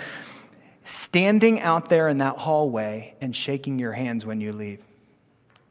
Standing 0.84 1.62
out 1.62 1.90
there 1.90 2.10
in 2.10 2.18
that 2.18 2.38
hallway 2.38 3.16
and 3.22 3.36
shaking 3.36 3.80
your 3.80 3.94
hands 3.94 4.26
when 4.26 4.42
you 4.42 4.52
leave. 4.52 4.80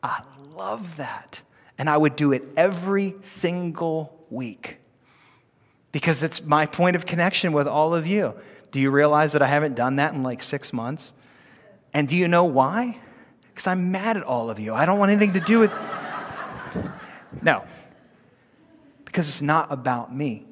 I 0.02 0.22
love 0.54 0.96
that. 0.96 1.40
And 1.76 1.90
I 1.90 1.96
would 1.96 2.16
do 2.16 2.32
it 2.32 2.44
every 2.56 3.16
single 3.22 4.24
week 4.30 4.79
because 5.92 6.22
it's 6.22 6.42
my 6.42 6.66
point 6.66 6.96
of 6.96 7.06
connection 7.06 7.52
with 7.52 7.66
all 7.66 7.94
of 7.94 8.06
you. 8.06 8.34
Do 8.70 8.80
you 8.80 8.90
realize 8.90 9.32
that 9.32 9.42
I 9.42 9.46
haven't 9.46 9.74
done 9.74 9.96
that 9.96 10.14
in 10.14 10.22
like 10.22 10.42
six 10.42 10.72
months? 10.72 11.12
And 11.92 12.06
do 12.06 12.16
you 12.16 12.28
know 12.28 12.44
why? 12.44 12.98
Because 13.48 13.66
I'm 13.66 13.90
mad 13.90 14.16
at 14.16 14.22
all 14.22 14.48
of 14.48 14.58
you. 14.58 14.74
I 14.74 14.86
don't 14.86 14.98
want 14.98 15.10
anything 15.10 15.34
to 15.34 15.40
do 15.40 15.58
with. 15.58 15.72
No. 17.42 17.64
Because 19.04 19.28
it's 19.28 19.40
not 19.40 19.72
about 19.72 20.14
me. 20.14 20.46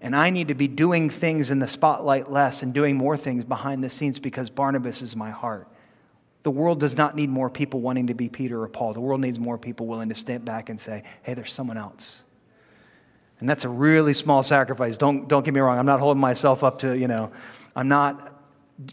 And 0.00 0.16
I 0.16 0.30
need 0.30 0.48
to 0.48 0.54
be 0.54 0.68
doing 0.68 1.10
things 1.10 1.50
in 1.50 1.58
the 1.58 1.68
spotlight 1.68 2.30
less 2.30 2.62
and 2.62 2.72
doing 2.72 2.96
more 2.96 3.16
things 3.16 3.44
behind 3.44 3.84
the 3.84 3.90
scenes 3.90 4.18
because 4.18 4.48
Barnabas 4.48 5.02
is 5.02 5.14
my 5.14 5.30
heart. 5.30 5.68
The 6.42 6.50
world 6.50 6.80
does 6.80 6.96
not 6.96 7.14
need 7.14 7.28
more 7.28 7.50
people 7.50 7.80
wanting 7.80 8.06
to 8.06 8.14
be 8.14 8.30
Peter 8.30 8.62
or 8.62 8.68
Paul. 8.68 8.94
The 8.94 9.00
world 9.00 9.20
needs 9.20 9.38
more 9.38 9.58
people 9.58 9.86
willing 9.86 10.08
to 10.08 10.14
step 10.14 10.44
back 10.44 10.70
and 10.70 10.80
say, 10.80 11.04
hey, 11.22 11.34
there's 11.34 11.52
someone 11.52 11.76
else. 11.76 12.22
And 13.40 13.48
that's 13.48 13.64
a 13.64 13.68
really 13.68 14.14
small 14.14 14.42
sacrifice. 14.42 14.96
Don't, 14.96 15.26
don't 15.26 15.44
get 15.44 15.54
me 15.54 15.60
wrong. 15.60 15.78
I'm 15.78 15.86
not 15.86 16.00
holding 16.00 16.20
myself 16.20 16.62
up 16.62 16.80
to, 16.80 16.96
you 16.96 17.08
know, 17.08 17.32
I'm 17.74 17.88
not 17.88 18.36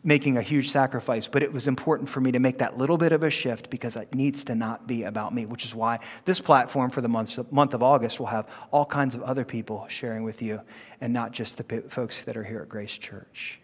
making 0.03 0.37
a 0.37 0.41
huge 0.41 0.69
sacrifice, 0.69 1.27
but 1.27 1.43
it 1.43 1.51
was 1.51 1.67
important 1.67 2.09
for 2.09 2.19
me 2.19 2.31
to 2.31 2.39
make 2.39 2.57
that 2.57 2.77
little 2.77 2.97
bit 2.97 3.11
of 3.11 3.23
a 3.23 3.29
shift 3.29 3.69
because 3.69 3.95
it 3.95 4.13
needs 4.13 4.43
to 4.45 4.55
not 4.55 4.87
be 4.87 5.03
about 5.03 5.33
me, 5.33 5.45
which 5.45 5.63
is 5.63 5.73
why 5.73 5.99
this 6.25 6.41
platform 6.41 6.89
for 6.89 7.01
the 7.01 7.07
month, 7.07 7.39
month 7.51 7.73
of 7.73 7.83
August 7.83 8.19
will 8.19 8.27
have 8.27 8.49
all 8.71 8.85
kinds 8.85 9.15
of 9.15 9.23
other 9.23 9.45
people 9.45 9.85
sharing 9.87 10.23
with 10.23 10.41
you 10.41 10.61
and 10.99 11.13
not 11.13 11.31
just 11.31 11.57
the 11.57 11.83
folks 11.89 12.23
that 12.25 12.35
are 12.35 12.43
here 12.43 12.61
at 12.61 12.69
Grace 12.69 12.97
Church. 12.97 13.59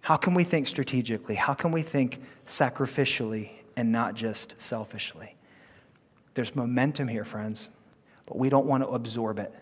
How 0.00 0.16
can 0.16 0.34
we 0.34 0.44
think 0.44 0.66
strategically? 0.66 1.34
How 1.34 1.54
can 1.54 1.72
we 1.72 1.82
think 1.82 2.20
sacrificially 2.46 3.50
and 3.76 3.90
not 3.90 4.14
just 4.14 4.60
selfishly? 4.60 5.36
There's 6.34 6.54
momentum 6.54 7.08
here, 7.08 7.24
friends 7.24 7.70
but 8.28 8.36
we 8.36 8.50
don't 8.50 8.66
want 8.66 8.82
to 8.82 8.88
absorb 8.90 9.38
it. 9.38 9.52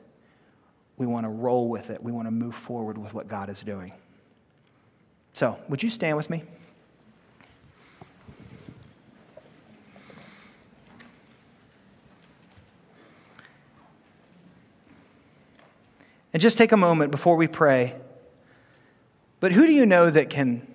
We 0.97 1.07
want 1.07 1.25
to 1.25 1.31
roll 1.31 1.69
with 1.69 1.89
it. 1.89 2.03
We 2.03 2.11
want 2.11 2.27
to 2.27 2.33
move 2.33 2.55
forward 2.55 2.99
with 2.99 3.15
what 3.15 3.29
God 3.29 3.49
is 3.49 3.61
doing. 3.61 3.93
So, 5.33 5.57
would 5.69 5.83
you 5.83 5.91
stand 5.91 6.17
with 6.17 6.29
me? 6.29 6.43
And 16.33 16.43
just 16.43 16.59
take 16.59 16.73
a 16.73 16.77
moment 16.77 17.13
before 17.13 17.37
we 17.37 17.47
pray. 17.47 17.95
But 19.39 19.53
who 19.53 19.67
do 19.67 19.73
you 19.73 19.87
know 19.87 20.11
that 20.11 20.29
can 20.29 20.67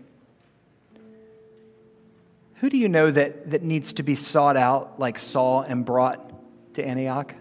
who 2.56 2.70
do 2.70 2.78
you 2.78 2.90
know 2.90 3.10
that, 3.10 3.50
that 3.50 3.64
needs 3.64 3.94
to 3.94 4.04
be 4.04 4.14
sought 4.14 4.56
out 4.56 5.00
like 5.00 5.18
Saul 5.18 5.62
and 5.62 5.84
brought 5.84 6.74
to 6.76 6.86
Antioch? 6.86 7.36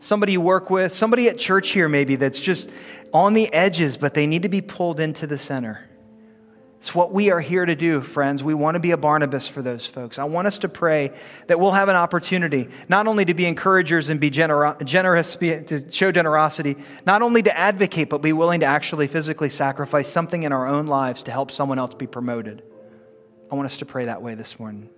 Somebody 0.00 0.32
you 0.32 0.40
work 0.40 0.70
with, 0.70 0.92
somebody 0.92 1.28
at 1.28 1.38
church 1.38 1.70
here 1.70 1.88
maybe 1.88 2.16
that's 2.16 2.40
just 2.40 2.70
on 3.12 3.34
the 3.34 3.52
edges, 3.52 3.96
but 3.96 4.14
they 4.14 4.26
need 4.26 4.42
to 4.42 4.48
be 4.48 4.60
pulled 4.60 5.00
into 5.00 5.26
the 5.26 5.38
center. 5.38 5.88
It's 6.80 6.94
what 6.94 7.12
we 7.12 7.30
are 7.32 7.40
here 7.40 7.66
to 7.66 7.74
do, 7.74 8.00
friends. 8.00 8.44
We 8.44 8.54
want 8.54 8.76
to 8.76 8.80
be 8.80 8.92
a 8.92 8.96
Barnabas 8.96 9.48
for 9.48 9.62
those 9.62 9.84
folks. 9.84 10.16
I 10.16 10.24
want 10.24 10.46
us 10.46 10.58
to 10.58 10.68
pray 10.68 11.10
that 11.48 11.58
we'll 11.58 11.72
have 11.72 11.88
an 11.88 11.96
opportunity 11.96 12.68
not 12.88 13.08
only 13.08 13.24
to 13.24 13.34
be 13.34 13.46
encouragers 13.46 14.08
and 14.08 14.20
be 14.20 14.30
gener- 14.30 14.84
generous, 14.84 15.34
to 15.34 15.90
show 15.90 16.12
generosity, 16.12 16.76
not 17.04 17.20
only 17.20 17.42
to 17.42 17.56
advocate, 17.56 18.08
but 18.08 18.22
be 18.22 18.32
willing 18.32 18.60
to 18.60 18.66
actually 18.66 19.08
physically 19.08 19.48
sacrifice 19.48 20.08
something 20.08 20.44
in 20.44 20.52
our 20.52 20.68
own 20.68 20.86
lives 20.86 21.24
to 21.24 21.32
help 21.32 21.50
someone 21.50 21.80
else 21.80 21.94
be 21.94 22.06
promoted. 22.06 22.62
I 23.50 23.56
want 23.56 23.66
us 23.66 23.78
to 23.78 23.86
pray 23.86 24.04
that 24.04 24.22
way 24.22 24.36
this 24.36 24.60
morning. 24.60 24.88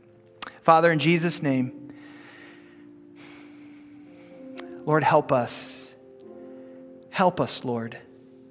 Father, 0.62 0.92
in 0.92 0.98
Jesus' 0.98 1.42
name, 1.42 1.79
Lord, 4.86 5.04
help 5.04 5.32
us. 5.32 5.94
Help 7.10 7.40
us, 7.40 7.64
Lord, 7.64 7.98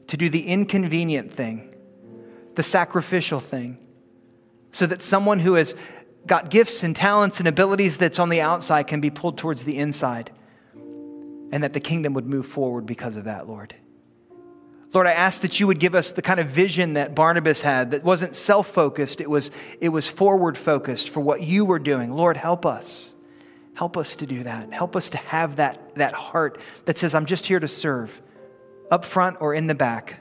to 0.08 0.18
do 0.18 0.30
the 0.30 0.46
inconvenient 0.48 1.34
thing, 1.34 1.74
the 2.56 2.64
sacrificial 2.64 3.40
thing, 3.40 3.78
so 4.72 4.86
that 4.86 5.02
someone 5.02 5.40
who 5.40 5.54
has 5.54 5.74
got 6.26 6.50
gifts 6.50 6.84
and 6.84 6.96
talents 6.96 7.40
and 7.40 7.48
abilities 7.48 7.98
that's 7.98 8.20
on 8.20 8.30
the 8.30 8.42
outside 8.42 8.84
can 8.84 9.00
be 9.00 9.10
pulled 9.10 9.38
towards 9.38 9.64
the 9.64 9.78
inside, 9.78 10.32
and 11.52 11.64
that 11.64 11.74
the 11.74 11.80
kingdom 11.80 12.14
would 12.14 12.26
move 12.26 12.46
forward 12.46 12.86
because 12.86 13.16
of 13.16 13.24
that, 13.24 13.48
Lord. 13.48 13.74
Lord, 14.92 15.06
I 15.06 15.12
ask 15.12 15.42
that 15.42 15.60
you 15.60 15.68
would 15.68 15.80
give 15.80 15.94
us 15.94 16.12
the 16.12 16.22
kind 16.22 16.40
of 16.40 16.48
vision 16.48 16.94
that 16.94 17.14
Barnabas 17.14 17.62
had 17.62 17.92
that 17.92 18.04
wasn't 18.04 18.36
self 18.36 18.68
focused, 18.68 19.22
it 19.22 19.30
was, 19.30 19.52
it 19.80 19.90
was 19.90 20.08
forward 20.08 20.58
focused 20.58 21.10
for 21.10 21.20
what 21.20 21.42
you 21.42 21.64
were 21.64 21.80
doing. 21.80 22.12
Lord, 22.12 22.38
help 22.38 22.66
us. 22.66 23.14
Help 23.80 23.96
us 23.96 24.18
to 24.18 24.26
do 24.26 24.44
that. 24.44 24.74
Help 24.74 24.98
us 24.98 25.10
to 25.12 25.18
have 25.20 25.56
that, 25.56 25.96
that 25.96 26.14
heart 26.14 26.60
that 26.84 26.98
says, 26.98 27.16
I'm 27.16 27.26
just 27.26 27.48
here 27.48 27.62
to 27.62 27.68
serve, 27.70 28.22
up 28.92 29.06
front 29.06 29.38
or 29.40 29.54
in 29.54 29.68
the 29.68 29.74
back, 29.74 30.20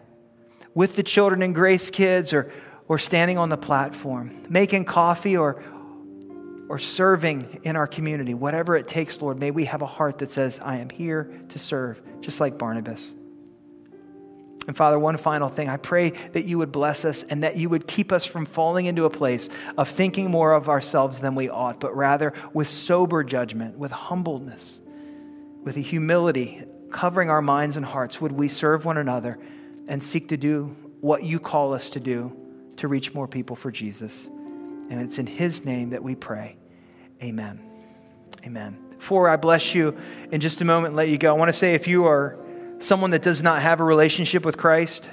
with 0.74 0.94
the 0.94 1.02
children 1.02 1.42
and 1.42 1.52
grace 1.52 1.90
kids 1.90 2.32
or, 2.32 2.52
or 2.86 3.00
standing 3.00 3.36
on 3.36 3.48
the 3.48 3.56
platform, 3.56 4.46
making 4.48 4.84
coffee 4.84 5.36
or, 5.36 5.60
or 6.68 6.78
serving 6.78 7.58
in 7.64 7.74
our 7.74 7.88
community. 7.88 8.32
Whatever 8.32 8.76
it 8.76 8.86
takes, 8.86 9.20
Lord, 9.20 9.40
may 9.40 9.50
we 9.50 9.64
have 9.64 9.82
a 9.82 9.86
heart 9.86 10.18
that 10.18 10.28
says, 10.28 10.60
I 10.62 10.76
am 10.76 10.88
here 10.88 11.28
to 11.48 11.58
serve, 11.58 12.00
just 12.20 12.38
like 12.38 12.58
Barnabas. 12.58 13.16
And 14.66 14.76
Father, 14.76 14.98
one 14.98 15.16
final 15.16 15.48
thing. 15.48 15.68
I 15.68 15.78
pray 15.78 16.10
that 16.10 16.44
you 16.44 16.58
would 16.58 16.72
bless 16.72 17.04
us 17.04 17.22
and 17.22 17.42
that 17.42 17.56
you 17.56 17.70
would 17.70 17.86
keep 17.86 18.12
us 18.12 18.26
from 18.26 18.44
falling 18.44 18.84
into 18.84 19.06
a 19.06 19.10
place 19.10 19.48
of 19.78 19.88
thinking 19.88 20.30
more 20.30 20.52
of 20.52 20.68
ourselves 20.68 21.20
than 21.20 21.34
we 21.34 21.48
ought, 21.48 21.80
but 21.80 21.96
rather 21.96 22.34
with 22.52 22.68
sober 22.68 23.24
judgment, 23.24 23.78
with 23.78 23.92
humbleness, 23.92 24.82
with 25.64 25.76
a 25.78 25.80
humility, 25.80 26.64
covering 26.90 27.30
our 27.30 27.40
minds 27.40 27.76
and 27.76 27.86
hearts, 27.86 28.20
would 28.20 28.32
we 28.32 28.48
serve 28.48 28.84
one 28.84 28.98
another 28.98 29.38
and 29.86 30.02
seek 30.02 30.28
to 30.28 30.36
do 30.36 30.76
what 31.00 31.22
you 31.22 31.40
call 31.40 31.72
us 31.72 31.90
to 31.90 32.00
do 32.00 32.36
to 32.76 32.88
reach 32.88 33.14
more 33.14 33.26
people 33.26 33.56
for 33.56 33.70
Jesus. 33.70 34.26
And 34.26 35.00
it's 35.00 35.18
in 35.18 35.26
His 35.26 35.64
name 35.64 35.90
that 35.90 36.02
we 36.02 36.14
pray. 36.14 36.56
Amen. 37.22 37.60
Amen. 38.44 38.78
Before 38.98 39.28
I 39.28 39.36
bless 39.36 39.74
you 39.74 39.96
in 40.30 40.40
just 40.40 40.60
a 40.60 40.64
moment, 40.64 40.94
let 40.94 41.08
you 41.08 41.18
go, 41.18 41.34
I 41.34 41.38
want 41.38 41.48
to 41.48 41.52
say 41.52 41.74
if 41.74 41.86
you 41.88 42.06
are 42.06 42.38
someone 42.80 43.10
that 43.10 43.22
does 43.22 43.42
not 43.42 43.62
have 43.62 43.80
a 43.80 43.84
relationship 43.84 44.44
with 44.44 44.56
Christ, 44.56 45.08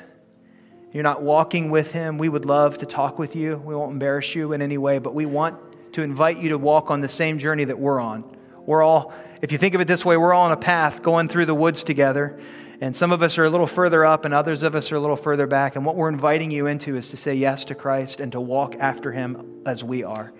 you're 0.94 1.04
not 1.04 1.22
walking 1.22 1.72
with 1.72 1.92
Him, 1.92 2.18
we 2.18 2.30
would 2.30 2.46
love 2.46 2.78
to 2.78 2.86
talk 2.86 3.20
with 3.20 3.36
you. 3.36 3.58
We 3.58 3.76
won't 3.76 3.92
embarrass 3.94 4.34
you 4.34 4.54
in 4.54 4.62
any 4.62 4.78
way, 4.78 5.00
but 5.00 5.14
we 5.14 5.26
want 5.26 5.94
to 5.94 6.02
invite 6.02 6.38
you 6.38 6.50
to 6.50 6.58
walk 6.58 6.90
on 6.90 7.02
the 7.02 7.10
same 7.10 7.38
journey 7.38 7.66
that 7.66 7.80
we're 7.80 8.00
on. 8.00 8.24
We're 8.66 8.82
all, 8.82 9.14
if 9.42 9.52
you 9.52 9.58
think 9.58 9.76
of 9.76 9.82
it 9.82 9.88
this 9.88 10.04
way, 10.04 10.18
we're 10.18 10.34
all 10.34 10.46
on 10.46 10.52
a 10.52 10.58
path 10.58 11.02
going 11.02 11.28
through 11.28 11.46
the 11.46 11.56
woods 11.56 11.84
together. 11.84 12.40
And 12.82 12.96
some 12.96 13.12
of 13.12 13.22
us 13.22 13.38
are 13.38 13.46
a 13.46 13.50
little 13.50 13.68
further 13.68 14.04
up, 14.04 14.26
and 14.26 14.34
others 14.34 14.64
of 14.64 14.76
us 14.76 14.92
are 14.92 14.96
a 14.96 15.00
little 15.00 15.16
further 15.16 15.48
back. 15.48 15.76
And 15.76 15.86
what 15.86 15.96
we're 15.96 16.10
inviting 16.10 16.52
you 16.52 16.68
into 16.68 16.98
is 16.98 17.10
to 17.10 17.18
say 17.18 17.36
yes 17.36 17.66
to 17.66 17.76
Christ 17.76 18.20
and 18.20 18.32
to 18.34 18.42
walk 18.42 18.76
after 18.80 19.12
Him 19.12 19.62
as 19.66 19.84
we 19.84 20.04
are. 20.04 20.34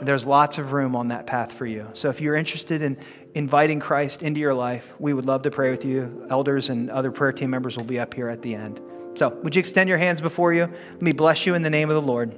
There's 0.00 0.26
lots 0.26 0.58
of 0.58 0.72
room 0.72 0.96
on 0.96 1.08
that 1.08 1.26
path 1.26 1.52
for 1.52 1.66
you. 1.66 1.88
So 1.92 2.08
if 2.08 2.20
you're 2.20 2.34
interested 2.34 2.82
in 2.82 2.96
inviting 3.34 3.80
Christ 3.80 4.22
into 4.22 4.40
your 4.40 4.54
life, 4.54 4.92
we 4.98 5.14
would 5.14 5.26
love 5.26 5.42
to 5.42 5.50
pray 5.50 5.70
with 5.70 5.84
you. 5.84 6.26
Elders 6.30 6.70
and 6.70 6.90
other 6.90 7.10
prayer 7.10 7.32
team 7.32 7.50
members 7.50 7.76
will 7.76 7.84
be 7.84 8.00
up 8.00 8.14
here 8.14 8.28
at 8.28 8.42
the 8.42 8.54
end. 8.54 8.80
So 9.14 9.28
would 9.28 9.54
you 9.54 9.60
extend 9.60 9.88
your 9.88 9.98
hands 9.98 10.20
before 10.20 10.52
you? 10.52 10.62
Let 10.62 11.02
me 11.02 11.12
bless 11.12 11.46
you 11.46 11.54
in 11.54 11.62
the 11.62 11.70
name 11.70 11.90
of 11.90 11.94
the 11.94 12.02
Lord. 12.02 12.36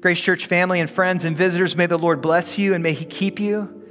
Grace 0.00 0.20
Church 0.20 0.46
family 0.46 0.80
and 0.80 0.90
friends 0.90 1.24
and 1.24 1.36
visitors, 1.36 1.76
may 1.76 1.86
the 1.86 1.96
Lord 1.96 2.20
bless 2.20 2.58
you 2.58 2.74
and 2.74 2.82
may 2.82 2.92
He 2.92 3.04
keep 3.04 3.38
you. 3.38 3.82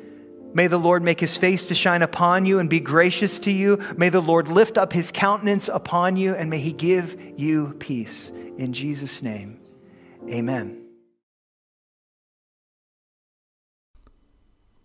May 0.53 0.67
the 0.67 0.77
Lord 0.77 1.01
make 1.01 1.21
His 1.21 1.37
face 1.37 1.69
to 1.69 1.75
shine 1.75 2.01
upon 2.01 2.45
you 2.45 2.59
and 2.59 2.69
be 2.69 2.81
gracious 2.81 3.39
to 3.39 3.51
you. 3.51 3.79
May 3.95 4.09
the 4.09 4.21
Lord 4.21 4.49
lift 4.49 4.77
up 4.77 4.91
His 4.91 5.09
countenance 5.13 5.69
upon 5.69 6.17
you 6.17 6.35
and 6.35 6.49
may 6.49 6.59
He 6.59 6.73
give 6.73 7.17
you 7.37 7.73
peace. 7.79 8.29
In 8.57 8.73
Jesus' 8.73 9.21
name, 9.21 9.61
amen. 10.29 10.80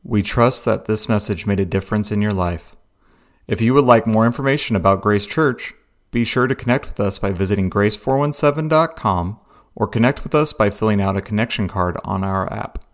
We 0.08 0.22
trust 0.22 0.64
that 0.64 0.84
this 0.84 1.08
message 1.08 1.48
made 1.48 1.58
a 1.58 1.64
difference 1.64 2.12
in 2.12 2.22
your 2.22 2.32
life. 2.32 2.76
If 3.48 3.60
you 3.60 3.74
would 3.74 3.84
like 3.84 4.06
more 4.06 4.24
information 4.24 4.76
about 4.76 5.02
Grace 5.02 5.26
Church, 5.26 5.74
be 6.12 6.22
sure 6.22 6.46
to 6.46 6.54
connect 6.54 6.86
with 6.86 7.00
us 7.00 7.18
by 7.18 7.32
visiting 7.32 7.68
grace417.com 7.68 9.40
or 9.74 9.88
connect 9.88 10.22
with 10.22 10.32
us 10.32 10.52
by 10.52 10.70
filling 10.70 11.00
out 11.00 11.16
a 11.16 11.20
connection 11.20 11.66
card 11.66 11.96
on 12.04 12.22
our 12.22 12.50
app. 12.52 12.84